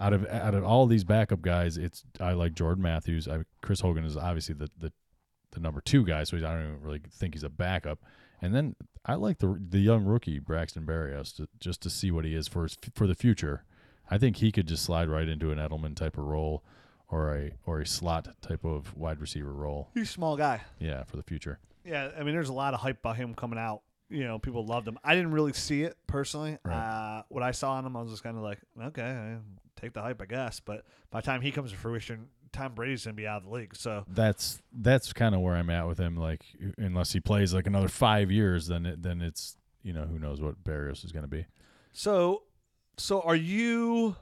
[0.00, 3.28] out of out of all these backup guys, it's I like Jordan Matthews.
[3.28, 4.92] I, Chris Hogan is obviously the, the
[5.52, 7.98] the number two guy, so I don't even really think he's a backup.
[8.40, 12.24] And then I like the the young rookie Braxton Berrios to, just to see what
[12.24, 13.64] he is for his, for the future.
[14.10, 16.62] I think he could just slide right into an Edelman type of role,
[17.08, 19.88] or a or a slot type of wide receiver role.
[19.94, 20.62] He's a small guy.
[20.78, 21.58] Yeah, for the future.
[21.84, 23.82] Yeah, I mean, there's a lot of hype about him coming out.
[24.08, 24.98] You know, people loved him.
[25.02, 26.58] I didn't really see it personally.
[26.64, 26.74] Right.
[26.74, 29.36] Uh, what I saw on him, I was just kind of like, okay, I
[29.80, 30.60] take the hype, I guess.
[30.60, 33.50] But by the time he comes to fruition, Tom Brady's gonna be out of the
[33.50, 33.76] league.
[33.76, 36.16] So That's that's kind of where I'm at with him.
[36.16, 36.44] Like,
[36.78, 40.40] unless he plays like another five years, then it, then it's you know who knows
[40.40, 41.46] what Berrios is going to be.
[41.92, 42.42] So,
[42.96, 44.16] so are you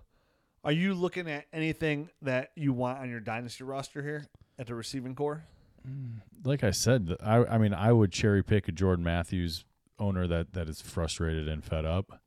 [0.63, 4.27] are you looking at anything that you want on your dynasty roster here?
[4.59, 5.45] at the receiving core?
[5.89, 9.65] Mm, like I said, I I mean I would cherry pick a Jordan Matthews
[9.99, 12.21] owner that that is frustrated and fed up,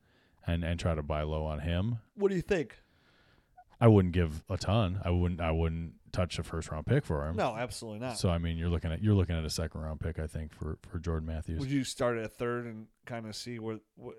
[0.45, 1.99] and and try to buy low on him.
[2.15, 2.77] What do you think?
[3.79, 5.01] I wouldn't give a ton.
[5.03, 7.35] I wouldn't I wouldn't touch a first round pick for him.
[7.35, 8.17] No, absolutely not.
[8.17, 10.53] So I mean, you're looking at you're looking at a second round pick, I think,
[10.53, 11.59] for for Jordan Matthews.
[11.59, 14.15] Would you start at a third and kind of see where, what,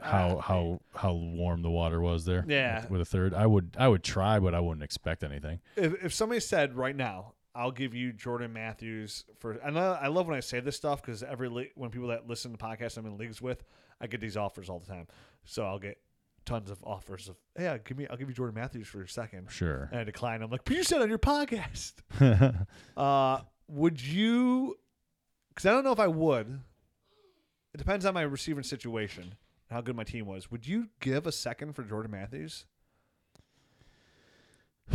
[0.00, 2.44] how uh, how how warm the water was there?
[2.46, 2.82] Yeah.
[2.82, 5.60] with, with a third, I would I would try, but I wouldn't expect anything.
[5.76, 9.52] if if somebody said right now, I'll give you Jordan Matthews for.
[9.52, 12.52] And I, I love when I say this stuff because every when people that listen
[12.52, 13.64] to podcasts I'm in leagues with,
[14.00, 15.06] I get these offers all the time.
[15.44, 15.98] So I'll get
[16.44, 19.08] tons of offers of, hey, I'll give me, I'll give you Jordan Matthews for a
[19.08, 19.88] second, Sure.
[19.92, 20.42] and I decline.
[20.42, 21.94] I'm like, but you said on your podcast.
[22.96, 24.76] Uh, would you?
[25.50, 26.60] Because I don't know if I would.
[27.72, 29.32] It depends on my receiving situation, and
[29.70, 30.50] how good my team was.
[30.50, 32.66] Would you give a second for Jordan Matthews?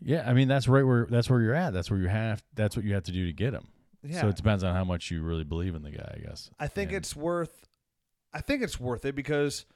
[0.00, 1.72] yeah, I mean that's right where that's where you're at.
[1.72, 3.66] That's where you have that's what you have to do to get him.
[4.02, 4.22] Yeah.
[4.22, 6.50] So it depends on how much you really believe in the guy, I guess.
[6.58, 7.66] I think And- it's worth.
[8.32, 9.66] I think it's worth it because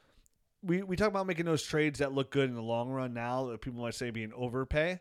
[0.64, 3.14] we we talk about making those trades that look good in the long run.
[3.14, 5.00] Now that people might say being overpay,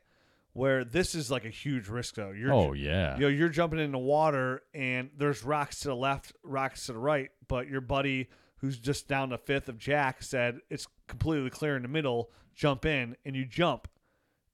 [0.54, 2.32] where this is like a huge risk though.
[2.32, 3.16] You're Oh yeah.
[3.16, 6.94] you know you're jumping in the water and there's rocks to the left, rocks to
[6.94, 11.50] the right, but your buddy who's just down the fifth of Jack said it's completely
[11.50, 12.32] clear in the middle.
[12.56, 13.88] Jump in and you jump,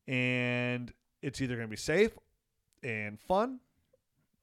[0.08, 0.92] and
[1.22, 2.18] it's either going to be safe
[2.82, 3.60] and fun,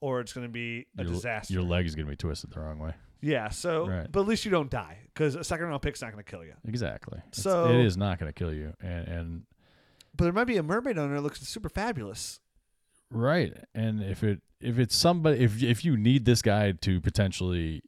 [0.01, 1.55] or it's going to be a your, disaster.
[1.55, 2.93] Your leg is gonna be twisted the wrong way.
[3.27, 4.11] Yeah, so Right.
[4.11, 6.45] but at least you don't die because a second round pick's not going to kill
[6.45, 6.55] you.
[6.66, 7.18] Exactly.
[7.18, 8.74] It's- So- it is not gonna kill you.
[8.81, 9.43] And and
[10.16, 12.41] But there might be a mermaid owner that looks super fabulous.
[13.11, 13.53] Right.
[13.74, 17.83] And if it if it's somebody if if you need this guy to potentially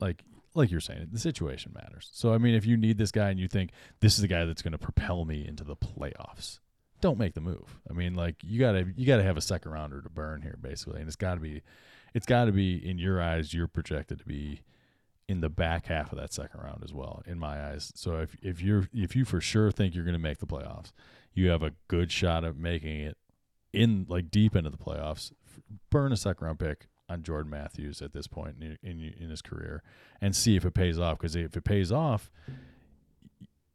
[0.00, 2.08] like like you're saying, the situation matters.
[2.12, 4.44] So I mean if you need this guy and you think this is the guy
[4.44, 6.58] that's going to propel me into the playoffs,
[7.00, 7.80] don't make the move.
[7.88, 10.42] I mean like you got to you got to have a second rounder to burn
[10.42, 11.62] here basically and it's got to be
[12.14, 14.62] it's got to be in your eyes you're projected to be
[15.28, 17.92] in the back half of that second round as well in my eyes.
[17.94, 20.92] So if if you're if you for sure think you're going to make the playoffs,
[21.32, 23.16] you have a good shot of making it
[23.72, 25.32] in like deep into the playoffs.
[25.90, 29.42] Burn a second round pick on Jordan Matthews at this point in in, in his
[29.42, 29.82] career
[30.20, 32.30] and see if it pays off because if it pays off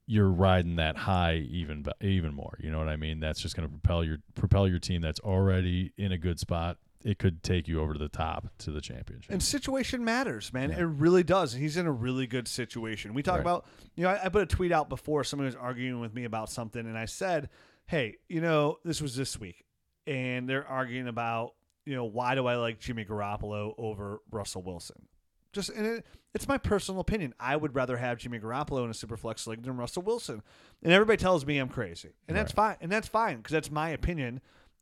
[0.05, 2.57] you're riding that high even even more.
[2.59, 3.19] You know what I mean?
[3.19, 6.77] That's just going to propel your propel your team that's already in a good spot.
[7.03, 9.31] It could take you over to the top to the championship.
[9.31, 10.69] And situation matters, man.
[10.69, 10.79] Yeah.
[10.79, 11.53] It really does.
[11.53, 13.13] He's in a really good situation.
[13.13, 13.41] We talk Right.
[13.41, 16.25] about, you know, I, I put a tweet out before somebody was arguing with me
[16.25, 17.49] about something, and I said,
[17.85, 19.65] hey, you know, this was this week,
[20.07, 21.53] and they're arguing about,
[21.85, 25.07] you know, why do I like Jimmy Garoppolo over Russell Wilson?
[25.53, 27.33] Just and it, it's my personal opinion.
[27.39, 30.43] I would rather have Jimmy Garoppolo in a superflex league than Russell Wilson,
[30.83, 33.89] and everybody tells me I'm crazy, and that's fine, and that's fine because that's my
[33.89, 34.41] opinion,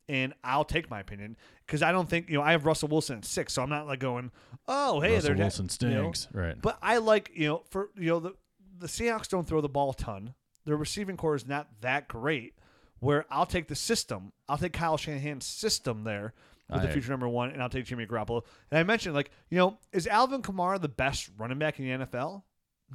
[0.09, 3.17] and I'll take my opinion because I don't think you know I have Russell Wilson
[3.17, 4.31] at six, so I'm not like going,
[4.67, 6.55] oh hey, Russell they're Wilson you know, stinks, right?
[6.61, 8.33] but I like you know for you know the
[8.79, 10.33] the Seahawks don't throw the ball a ton.
[10.65, 12.53] Their receiving core is not that great.
[12.99, 16.33] Where I'll take the system, I'll take Kyle Shanahan's system there
[16.69, 18.43] with the future number one, and I'll take Jimmy Garoppolo.
[18.71, 22.05] And I mentioned like you know is Alvin Kamara the best running back in the
[22.05, 22.43] NFL?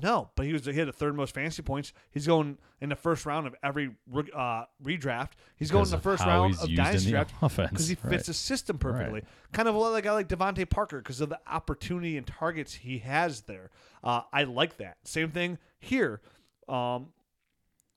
[0.00, 1.92] No, but he was he had the third most fantasy points.
[2.10, 3.90] He's going in the first round of every
[4.34, 5.32] uh, redraft.
[5.56, 8.24] He's going in the first round of dynasty draft because he fits right.
[8.24, 9.22] the system perfectly.
[9.52, 12.98] Kind of like a guy like DeVante Parker because of the opportunity and targets he
[12.98, 13.70] has there.
[14.02, 14.96] Uh, I like that.
[15.04, 16.22] Same thing here
[16.70, 17.08] um,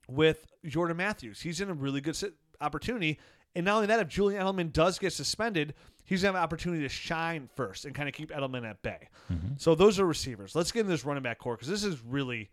[0.10, 1.42] with Jordan Matthews.
[1.42, 2.18] He's in a really good
[2.60, 3.20] opportunity.
[3.56, 5.74] And not only that, if Julian Edelman does get suspended,
[6.06, 8.82] he's going to have an opportunity to shine first and kind of keep Edelman at
[8.82, 9.10] bay.
[9.58, 10.56] So those are receivers.
[10.56, 12.50] Let's get into this running back core because this is really,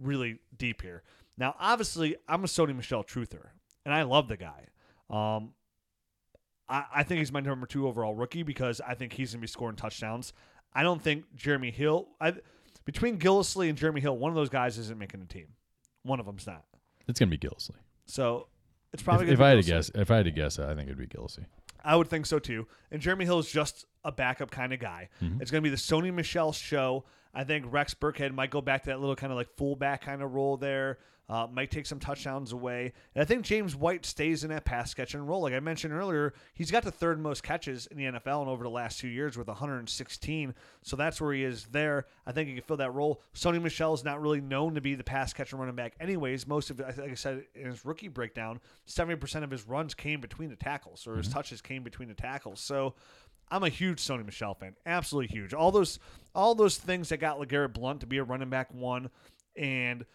[0.00, 1.02] really deep here.
[1.36, 3.46] Now, obviously, I'm a Sony Michel truther,
[3.84, 4.66] and I love the guy.
[5.08, 5.54] Um,
[6.68, 9.42] I, I think he's my number two overall rookie because I think he's going to
[9.42, 10.32] be scoring touchdowns.
[10.74, 12.34] I don't think Jeremy Hill, I,
[12.84, 15.46] between Gillislee and Jeremy Hill, one of those guys isn't making the team.
[16.02, 16.64] One of them's not.
[17.06, 17.76] It's gonna be Gillislee.
[18.06, 18.48] So
[18.92, 20.88] it's probably if gonna I had to guess, if I had to guess, I think
[20.88, 21.46] it'd be Gillislee.
[21.84, 22.66] I would think so too.
[22.90, 25.08] And Jeremy Hill is just a backup kind of guy.
[25.22, 25.40] Mm-hmm.
[25.40, 27.04] It's going to be the Sony Michel show.
[27.34, 30.22] I think Rex Burkhead might go back to that little kind of like fullback kind
[30.22, 30.98] of role there.
[31.30, 32.90] Uh, might take some touchdowns away.
[33.14, 35.42] And I think James White stays in that pass catching role.
[35.42, 38.64] Like I mentioned earlier, he's got the third most catches in the NFL and over
[38.64, 40.54] the last two years with 116.
[40.82, 42.06] So that's where he is there.
[42.26, 43.20] I think he can fill that role.
[43.34, 46.46] Sony Michel is not really known to be the pass catching running back, anyways.
[46.46, 50.22] Most of it, like I said in his rookie breakdown, 70% of his runs came
[50.22, 52.58] between the tackles or his touches came between the tackles.
[52.58, 52.94] So
[53.50, 55.54] I'm a huge Sony Michel fan, absolutely huge.
[55.54, 55.98] All those
[56.38, 59.10] all those things that got LeGarrette Blount to be a running back one,
[59.56, 60.06] and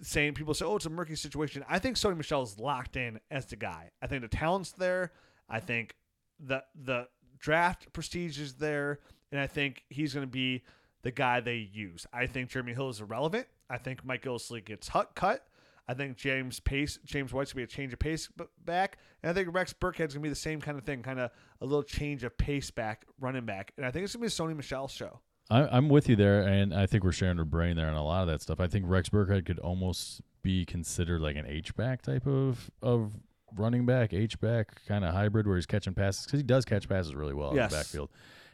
[0.00, 3.18] saying people say, "Oh, it's a murky situation." I think Sony Michel is locked in
[3.28, 3.90] as the guy.
[4.00, 5.12] I think the talent's there.
[5.48, 5.96] I think
[6.38, 7.08] the the
[7.38, 9.00] draft prestige is there,
[9.32, 10.62] and I think he's going to be
[11.02, 12.06] the guy they use.
[12.12, 13.48] I think Jeremy Hill is irrelevant.
[13.68, 15.46] I think Mike Gillislee gets cut.
[15.88, 18.28] I think James Pace, James White's gonna be a change of pace
[18.64, 21.30] back, and I think Rex Burkhead's gonna be the same kind of thing, kind of
[21.60, 24.30] a little change of pace back, running back, and I think it's gonna be a
[24.30, 25.20] Sony Michel show.
[25.50, 28.04] I, I'm with you there, and I think we're sharing our brain there on a
[28.04, 28.60] lot of that stuff.
[28.60, 33.12] I think Rex Burkhead could almost be considered like an H back type of of
[33.56, 36.88] running back, H back kind of hybrid where he's catching passes because he does catch
[36.88, 37.70] passes really well Yes.
[37.72, 38.10] in the backfield.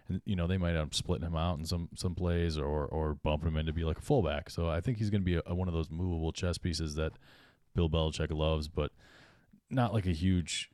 [0.09, 2.87] And you know they might end up splitting him out in some some plays or
[2.87, 4.51] or bumping him in to be like a fullback.
[4.51, 7.13] So I think he's going to be a, one of those movable chess pieces that
[7.77, 8.91] Bill Belichick loves, but
[9.71, 10.69] not like a huge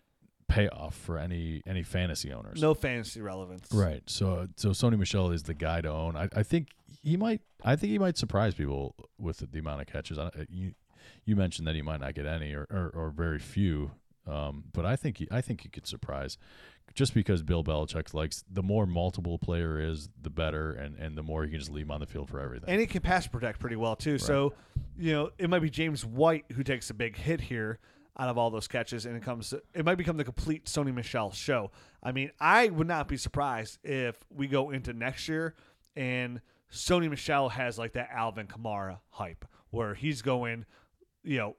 [0.49, 2.61] payoff for any any fantasy owners.
[2.61, 3.69] No fantasy relevance.
[3.73, 4.03] Right.
[4.07, 6.17] So so Sony Michel is the guy to own.
[6.17, 6.69] I, I think
[7.03, 10.19] he might I think he might surprise people with the, the amount of catches.
[10.19, 10.73] I, you
[11.25, 13.93] you mentioned that he might not get any or, or, or very few.
[14.27, 16.37] Um, but I think he, I think he could surprise
[16.95, 21.23] just because Bill Belichick likes the more multiple player is, the better, and, and the
[21.23, 22.69] more you can just leave him on the field for everything.
[22.69, 24.19] And he can pass protect pretty well too.
[24.19, 24.55] So,
[24.99, 27.79] you know, it might be James White who takes a big hit here
[28.19, 29.53] out of all those catches, and it comes.
[29.75, 31.71] It might become the complete Sony Michel show.
[32.03, 35.55] I mean, I would not be surprised if we go into next year
[35.97, 36.41] and
[36.71, 40.67] Sony Michel has like that Alvin Kamara hype, where he's going,
[41.23, 41.57] you know,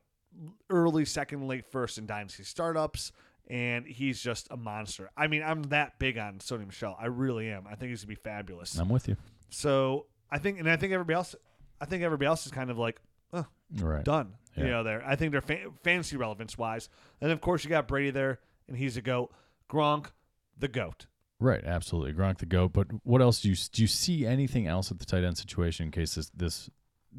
[0.69, 3.11] early second, late first in dynasty startups.
[3.49, 5.09] And he's just a monster.
[5.15, 6.97] I mean, I'm that big on Sony Michel.
[6.99, 7.65] I really am.
[7.65, 8.77] I think he's gonna be fabulous.
[8.77, 9.15] I'm with you.
[9.49, 11.33] So I think, and I think everybody else,
[11.79, 12.99] I think everybody else is kind of like
[13.75, 14.03] Right.
[14.03, 14.33] done.
[14.55, 14.69] You Yeah.
[14.71, 15.03] know, there.
[15.05, 16.89] I think they're fa- fantasy relevance wise,
[17.21, 19.31] and of course you got Brady there, and he's a goat.
[19.69, 20.07] Gronk,
[20.57, 21.05] the goat.
[21.39, 22.13] Right, absolutely.
[22.13, 22.73] Gronk the goat.
[22.73, 23.83] But what else do you do?
[23.83, 26.69] You see anything else at the tight end situation in case this this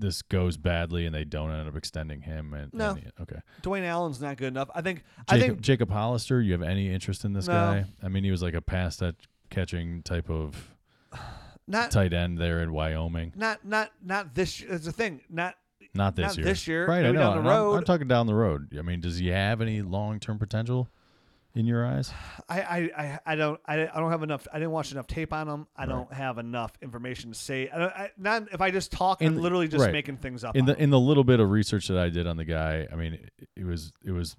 [0.01, 2.53] this goes badly and they don't end up extending him?
[2.55, 2.91] And, No.
[2.91, 3.41] and- okay.
[3.63, 4.71] Dwayne Allen's not good enough.
[4.75, 5.05] I think.
[5.29, 5.61] I think.
[5.61, 7.53] Jacob Hollister, you have any interest in this No.
[7.55, 7.85] guy?
[8.03, 9.15] I mean, he was like a pass that
[9.51, 10.75] catching type of
[11.69, 11.91] Not.
[11.91, 13.33] tight end there in Wyoming.
[13.37, 13.65] Not.
[13.65, 13.93] Not.
[14.03, 14.61] Not this.
[14.63, 15.21] It's the thing.
[15.29, 15.55] Not.
[15.95, 16.45] Not this Not year.
[16.45, 17.19] this year, Right, I know.
[17.21, 18.77] down the and I'm- I'm, talking down the road.
[18.79, 20.89] I mean, does he have any long term potential
[21.55, 22.13] in your eyes?
[22.49, 22.61] I.
[22.61, 23.19] I.
[23.27, 23.59] I, don't.
[23.67, 24.47] I, I don't have enough.
[24.53, 25.67] I didn't watch enough tape on him.
[25.77, 25.89] I Right.
[25.89, 27.69] don't have enough information to say.
[27.71, 29.23] I, don't- I, not if I just talk.
[29.23, 29.93] In I'm literally just right.
[29.93, 30.55] making things up.
[30.57, 30.81] in the him.
[30.81, 33.49] in the little bit of research that I did on the guy, I mean, it,
[33.57, 34.37] it was it was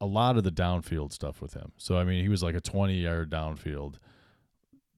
[0.00, 1.72] a lot of the downfield stuff with him.
[1.78, 3.94] So I mean, he was like a twenty yard downfield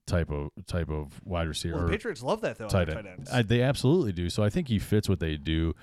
[0.06, 1.76] type of type of wide receiver.
[1.76, 2.68] well, the Patriots love that though.
[2.68, 3.28] tight end.
[3.32, 4.30] I, they absolutely do.
[4.30, 5.74] So I think he fits what they do.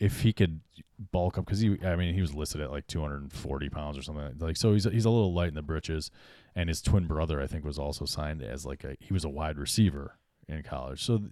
[0.00, 0.60] If he could
[1.12, 4.34] bulk up, because he, I mean, he was listed at like 240 pounds or something.
[4.38, 6.10] Like, so he's he's a little light in the britches,
[6.54, 9.28] and his twin brother, I think, was also signed as like a he was a
[9.28, 11.02] wide receiver in college.
[11.04, 11.30] So th-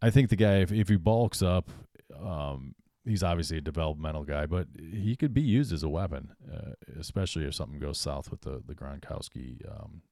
[0.00, 1.70] I think the guy, if if he bulks up,
[2.18, 6.72] um, he's obviously a developmental guy, but he could be used as a weapon, uh,
[6.98, 10.02] especially if something goes south with the the Gronkowski um,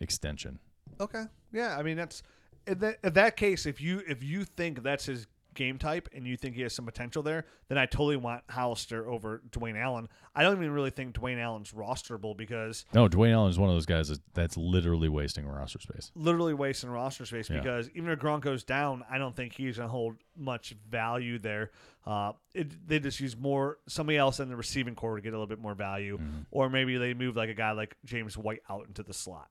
[0.00, 0.58] extension.
[1.00, 1.24] Okay.
[1.52, 2.22] Yeah, I mean that's
[2.66, 3.66] in that, in that case.
[3.66, 6.86] If you if you think that's his game type and you think he has some
[6.86, 10.08] potential there, then I totally want Hollister over Dwayne Allen.
[10.34, 13.76] I don't even really think Dwayne Allen's rosterable because No, Dwayne Allen is one of
[13.76, 16.10] those guys that, that's literally wasting roster space.
[16.14, 17.50] literally wasting roster space.
[17.50, 17.58] Yeah.
[17.58, 21.70] Because even if Gronk goes down, I don't think he's gonna hold much value there.
[22.06, 25.36] Uh, it, they just use more somebody else in the receiving core to get a
[25.36, 26.46] little bit more value, Mhm.
[26.50, 29.48] or maybe they move like a guy like James White out into the slot.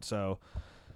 [0.00, 0.38] So,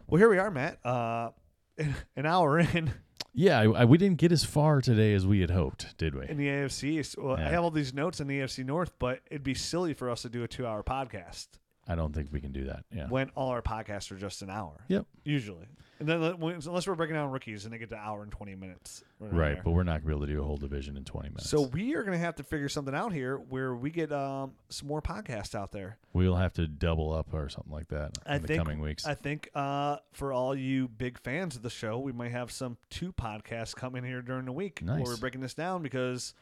[0.07, 0.78] well, here we are, Matt.
[0.84, 1.30] Uh,
[2.16, 2.92] an hour in.
[3.34, 6.28] Yeah, I, I, we didn't get as far today as we had hoped, did we?
[6.28, 7.16] in the AFC East.
[7.18, 10.11] Well, I have all these notes in the AFC North, but it'd be silly for
[10.11, 11.46] us to do a two-hour podcast
[11.88, 12.84] I don't think we can do that.
[12.94, 13.09] Yeah.
[13.09, 14.84] when all our podcasts are just an hour.
[14.88, 15.07] Yep.
[15.24, 15.66] Usually,
[15.99, 19.03] and then unless we're breaking down rookies, and they get to hour and twenty minutes.
[19.20, 21.05] around Right, but we're not going to be able to do a whole division in
[21.05, 21.51] 20 minutes.
[21.51, 24.53] So we are going to have to figure something out here where we get um,
[24.68, 25.99] some more podcasts out there.
[26.12, 29.07] we'll have to double up or something like that I in the think- coming weeks.
[29.07, 32.76] I think uh, for all you big fans of the show, we might have some
[32.90, 36.34] two podcasts coming here during the week where we're breaking this down because,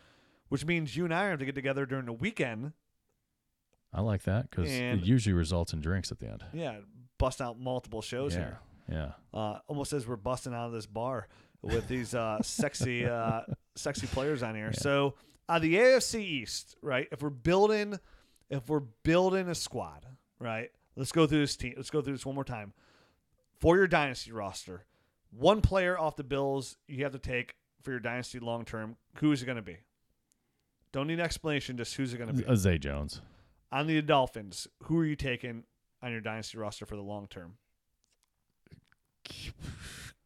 [0.48, 2.72] which means you and I have to get together during the weekend
[3.96, 6.44] I like that because it usually results in drinks at the end.
[6.52, 6.76] Yeah,
[7.18, 8.40] bust out multiple shows yeah.
[8.40, 8.58] here.
[8.90, 9.12] Yeah.
[9.34, 11.28] Uh, almost as we're busting out of this bar
[11.62, 13.42] with these uh, sexy, uh,
[13.74, 14.70] sexy players on here.
[14.72, 14.80] Yeah.
[14.80, 15.14] So,
[15.48, 17.08] uh, the AFC East, right?
[17.12, 17.98] If we're building,
[18.50, 20.06] if we're building a squad,
[20.40, 20.70] right?
[20.96, 21.74] Let's go through this team.
[21.76, 22.72] Let's go through this one more time.
[23.60, 24.84] For your dynasty roster,
[25.30, 28.96] one player off the Bills you have to take for your dynasty long term.
[29.18, 29.78] Who is it going to be?
[30.92, 31.76] Don't need an explanation.
[31.76, 32.44] Just who's it going to be?
[32.46, 33.20] Uh, Zay Jones.
[33.70, 35.64] on the Dolphins, who are you taking
[36.02, 37.54] on your dynasty roster for the long term?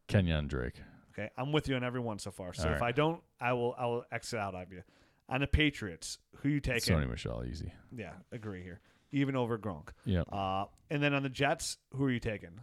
[0.07, 0.81] Kenyan Drake.
[1.13, 2.53] Okay, I'm with you on everyone so far.
[2.53, 2.87] So All if right.
[2.87, 4.83] I don't, I will I will exit out of you.
[5.29, 6.95] On the Patriots, who you taking?
[6.95, 7.71] Sony Michel, easy.
[7.95, 8.81] Yeah, agree here.
[9.13, 9.89] even over Gronk.
[10.05, 10.21] Yeah.
[10.21, 12.59] Uh, and then on the Jets, who are you taking?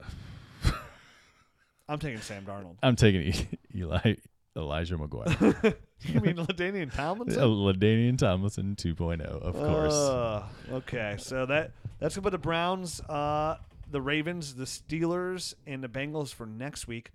[1.88, 2.76] I'm taking Sam Darnold.
[2.82, 4.14] I'm taking E- Eli
[4.56, 5.74] Elijah McGuire.
[6.00, 7.42] you mean Ladainian Tomlinson?
[7.42, 9.92] Ladainian Tomlinson 2.0, of course.
[9.92, 13.56] Uh, okay, so that that's about the Browns, uh,
[13.94, 17.12] the Ravens, the Steelers, and the Bengals for next week.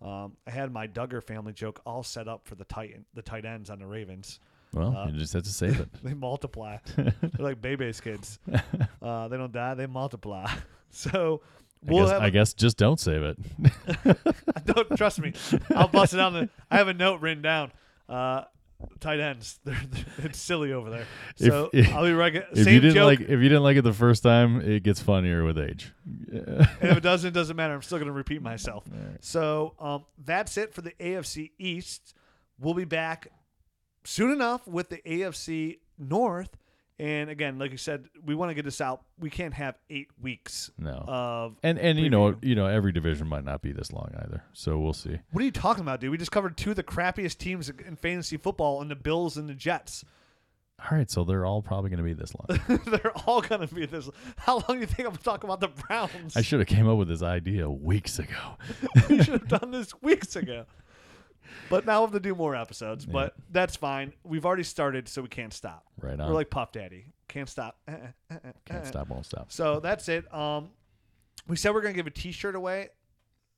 [0.00, 3.44] Um, I had my Duggar family joke all set up for the tight the tight
[3.44, 4.40] ends on the Ravens.
[4.72, 5.88] well, uh, you just have to save it.
[6.02, 6.78] They multiply.
[6.96, 8.38] They're like Bebe's kids.
[9.02, 10.48] Uh, they don't die; they multiply.
[10.90, 11.40] So
[11.84, 12.22] I, we'll guess, have.
[12.22, 13.36] I guess just don't save it.
[14.64, 15.32] don't trust me.
[15.74, 16.34] I'll bust it down.
[16.34, 17.72] The, I have a note written down.
[18.08, 18.44] Uh,
[19.00, 19.58] tight ends.
[19.64, 21.06] They're, they're- it's silly over there.
[21.36, 23.06] So if- I'll be reg- if same you didn't joke.
[23.06, 25.92] like if you didn't like it the first time, it gets funnier with age.
[26.32, 27.74] and if it doesn't, it doesn't matter.
[27.74, 28.84] I'm still going to repeat myself.
[29.20, 32.14] So um, that's it for the AFC East.
[32.58, 33.28] We'll be back
[34.04, 36.56] soon enough with the AFC North.
[36.98, 39.02] And again, like you said, we want to get this out.
[39.18, 41.04] We can't have eight weeks No.
[41.08, 41.56] of.
[41.62, 44.44] and and you know you know every division might not be this long either.
[44.52, 45.18] So we'll see.
[45.32, 46.10] What are you talking about, dude?
[46.10, 49.48] We just covered two of the crappiest teams in fantasy football, and the Bills and
[49.48, 50.04] the Jets.
[50.90, 52.80] All right, so they're all probably going to be this long.
[52.88, 54.10] They're all going to be this.
[54.36, 56.36] How long do you think I'm talking about the Browns?
[56.36, 58.56] I should have came up with this idea weeks ago.
[59.08, 60.64] we should have done this weeks ago.
[61.70, 63.06] But now we'll have to do more episodes.
[63.06, 63.12] Yeah.
[63.12, 64.12] But that's fine.
[64.24, 65.84] We've already started, so we can't stop.
[66.00, 66.28] Right on.
[66.28, 67.06] We're like Puff Daddy.
[67.28, 67.78] Can't stop.
[67.88, 67.92] Uh,
[68.30, 69.50] uh, uh, Can't stop, won't stop.
[69.52, 70.32] So that's it.
[70.34, 70.70] Um,
[71.48, 72.90] we said we're gonna give a T-shirt away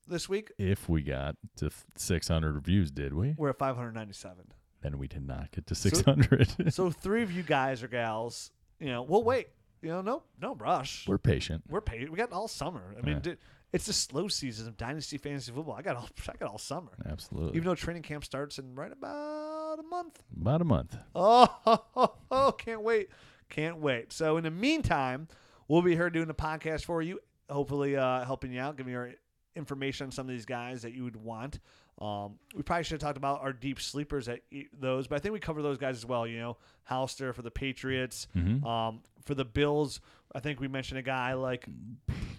[0.06, 0.52] this week.
[0.58, 3.34] If we got to 600 reviews, did we?
[3.36, 4.52] We're at 597.
[4.82, 6.72] Then we did not get to 600.
[6.72, 9.48] so three of you guys or gals, you know, we'll wait.
[9.82, 11.06] You know, no, no rush.
[11.08, 11.64] We're patient.
[11.68, 12.08] We're paid.
[12.08, 12.94] We got all summer.
[12.98, 13.34] I mean, Yeah.
[13.74, 15.74] It's the slow season of dynasty fantasy football.
[15.74, 16.08] I got all.
[16.28, 16.92] I got all summer.
[17.04, 17.56] Absolutely.
[17.56, 20.22] Even though training camp starts in right about a month.
[20.40, 20.96] About a month.
[21.16, 23.08] Oh, can't wait.
[23.50, 24.12] Can't wait.
[24.12, 25.26] So, in the meantime,
[25.68, 27.18] we'll be here doing the podcast for you,
[27.50, 29.10] hopefully uh, helping you out, giving you our
[29.56, 31.58] information on some of these guys that you would want.
[32.00, 34.40] Um, we probably should have talked about our deep sleepers at
[34.78, 36.26] those, but I think we cover those guys as well.
[36.26, 38.26] You know, Hollister for the Patriots.
[38.36, 38.64] Mhm.
[38.64, 40.00] Um, for the Bills,
[40.34, 41.66] I think we mentioned a guy like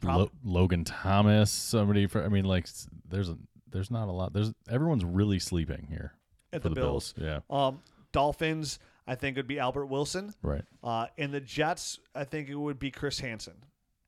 [0.08, 2.68] Lo- Logan Thomas, somebody for I mean like
[3.10, 3.38] there's a
[3.72, 4.34] there's not a lot.
[4.34, 6.14] There's everyone's really sleeping here
[6.54, 7.14] at for the, the Bills.
[7.18, 7.40] Yeah.
[7.50, 7.82] Um,
[8.12, 10.34] Dolphins, I think it would be Albert Wilson.
[10.42, 10.64] Right.
[10.84, 13.56] Uh, in the Jets, I think it would be Chris Hansen.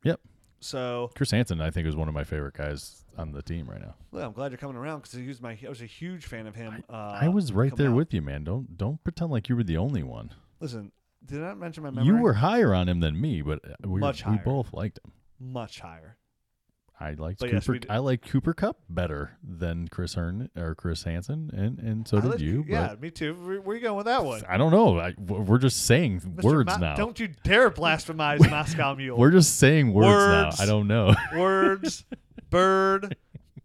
[0.03, 0.21] Yep.
[0.59, 3.81] So Chris Hansen I think is one of my favorite guys on the team right
[3.81, 3.95] now.
[4.11, 5.57] Well, I'm glad you're coming around because he was my.
[5.65, 6.83] I was a huge fan of him.
[6.89, 7.95] Uh, I was right there out.
[7.95, 8.43] with you, man.
[8.43, 10.31] Don't don't pretend like you were the only one.
[10.59, 10.91] Listen,
[11.25, 12.07] did I not mention my memory?
[12.07, 14.41] You were higher on him than me, but uh, we, Much we higher.
[14.43, 15.11] both liked him.
[15.39, 16.17] Much higher.
[16.99, 17.73] I liked But Cooper.
[17.73, 22.17] did- I like Cooper Kupp better than Chris Hearn or Chris Hansen, and and so
[22.17, 22.65] I did let- you.
[22.67, 23.35] Yeah, me too.
[23.35, 24.41] Where, where you going with that one?
[24.49, 24.99] I don't know.
[24.99, 26.43] I, we're just saying Mr.
[26.43, 26.95] words Ma- now.
[26.95, 29.15] Don't you dare blasphemize Moscow Mule.
[29.15, 30.57] We're just saying words, Words.
[30.57, 30.63] now.
[30.63, 31.13] I don't know.
[31.35, 32.03] Words,
[32.49, 33.15] bird,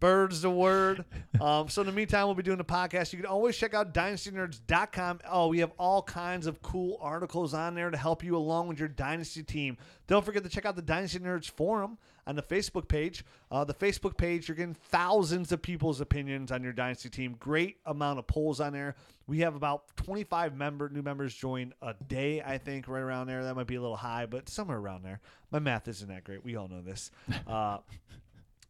[0.03, 1.05] bird's the word.
[1.39, 3.13] Um, so in the meantime, we'll be doing the podcast.
[3.13, 5.21] You can always check out dynastynerds.com.
[5.29, 8.79] Oh, we have all kinds of cool articles on there to help you along with
[8.79, 9.77] your dynasty team.
[10.07, 11.97] Don't forget to check out the Dynasty Nerds forum
[12.27, 13.23] on the Facebook page.
[13.49, 17.37] Uh, the Facebook page, you're getting thousands of people's opinions on your dynasty team.
[17.39, 18.95] Great amount of polls on there.
[19.25, 23.45] We have about 25 member new members join a day, I think, right around there.
[23.45, 25.21] That might be a little high, but somewhere around there.
[25.49, 26.43] My math isn't that great.
[26.43, 27.09] We all know this.
[27.47, 27.77] Uh,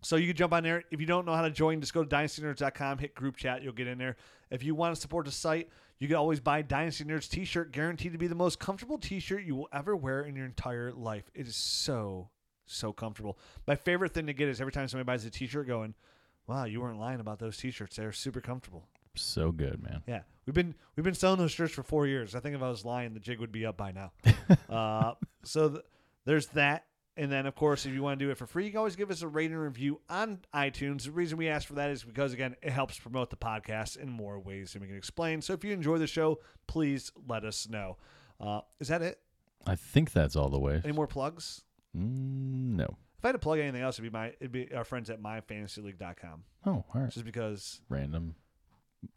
[0.03, 0.83] so you can jump on there.
[0.91, 3.73] If you don't know how to join, just go to dynastynerds.com, hit group chat, you'll
[3.73, 4.17] get in there.
[4.51, 8.11] If you want to support the site, you can always buy Dynasty Nerds t-shirt, guaranteed
[8.11, 11.31] to be the most comfortable t-shirt you will ever wear in your entire life.
[11.33, 12.29] It is so
[12.65, 13.37] so comfortable.
[13.67, 15.95] My favorite thing to get is every time somebody buys a t-shirt going,
[16.47, 17.95] "Wow, you weren't lying about those t-shirts.
[17.97, 20.01] They're super comfortable." so good, man.
[20.07, 22.35] Yeah, we've been we've been selling those shirts for four years.
[22.35, 24.11] I think if I was lying, the jig would be up by now.
[24.69, 25.81] uh, so th-
[26.25, 26.85] there's that,
[27.15, 28.95] and then of course, if you want to do it for free, you can always
[28.95, 31.03] give us a rating and review on iTunes.
[31.03, 34.09] The reason we ask for that is because again, it helps promote the podcast in
[34.09, 35.41] more ways than we can explain.
[35.41, 37.97] So if you enjoy the show, please let us know.
[38.39, 39.19] Uh, is that it?
[39.65, 40.81] I think that's all the way.
[40.83, 41.63] Any more plugs?
[41.95, 42.97] Mm, no.
[43.17, 45.21] If I had to plug anything else, it'd be my it'd be our friends at
[45.21, 46.43] myfantasyleague.com.
[46.65, 47.09] Oh, all right.
[47.09, 48.35] Just because, Random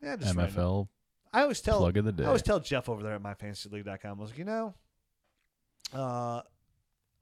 [0.03, 0.55] yeah, just random.
[0.55, 0.89] MFL
[1.33, 2.25] I always tell plug of the day.
[2.25, 4.75] I always tell Jeff over there at myfantasyleague.com, I was like, you know,
[5.93, 6.43] uh,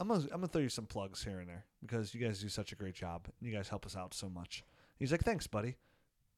[0.01, 2.49] I'm gonna I'm gonna throw you some plugs here and there because you guys do
[2.49, 3.27] such a great job.
[3.41, 4.65] You guys help us out so much.
[4.99, 5.77] He's like, thanks, buddy.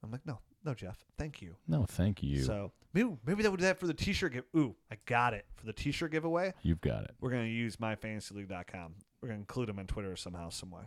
[0.02, 1.56] I'm like, no, no, Jeff, thank you.
[1.66, 2.42] no, thank you.
[2.42, 4.44] So maybe maybe that would do that for the T-shirt give.
[4.56, 6.52] Ooh, I got it for the T-shirt giveaway.
[6.62, 7.12] You've got it.
[7.20, 8.94] We're gonna use myfantasyleague.com.
[9.20, 10.82] We're gonna include him on Twitter somehow, some way,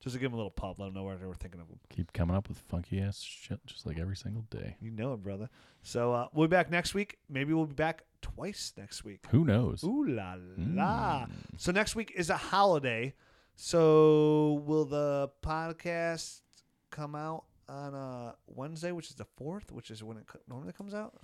[0.00, 1.78] just to give him a little pop, let him know where we're thinking of him.
[1.90, 4.76] Keep coming up with funky ass shit just like every single day.
[4.80, 5.48] You know it, brother.
[5.82, 7.18] So uh, we'll be back next week.
[7.28, 9.20] Maybe we'll be back twice next week.
[9.30, 9.82] Who knows?
[9.84, 11.26] Ooh la la.
[11.26, 11.30] Mm.
[11.56, 13.14] So next week is a holiday.
[13.56, 16.42] So will the podcast
[16.90, 20.94] come out on uh, Wednesday, which is the fourth, which is when it normally comes
[20.94, 21.14] out?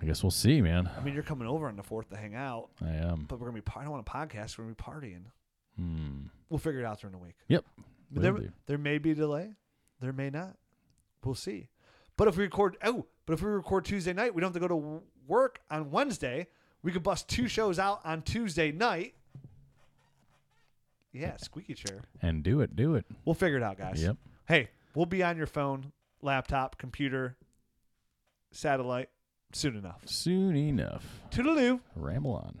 [0.00, 0.88] I guess we'll see, man.
[0.96, 3.26] I mean, you're coming over on the fourth to hang out, I am.
[3.28, 3.70] but we're gonna be.
[3.76, 4.58] I don't want a podcast.
[4.58, 5.24] We're gonna be partying.
[5.76, 6.26] Hmm.
[6.48, 7.34] We'll figure it out during the week.
[7.48, 7.64] Yep.
[8.10, 8.52] But there, do.
[8.66, 9.54] there may be a delay.
[10.00, 10.56] There may not.
[11.24, 11.68] We'll see.
[12.16, 14.68] But if we record, oh, but if we record Tuesday night, we don't have to
[14.68, 16.46] go to work on Wednesday.
[16.82, 19.14] We could bust two shows out on Tuesday night.
[21.12, 22.02] Yeah, squeaky chair.
[22.22, 22.76] And do it.
[22.76, 23.06] Do it.
[23.24, 24.02] We'll figure it out, guys.
[24.02, 24.16] Yep.
[24.46, 27.36] Hey, we'll be on your phone, laptop, computer,
[28.52, 29.08] satellite
[29.52, 30.02] soon enough.
[30.06, 31.04] Soon enough.
[31.30, 31.80] Toodaloo.
[31.96, 32.60] Ramble on.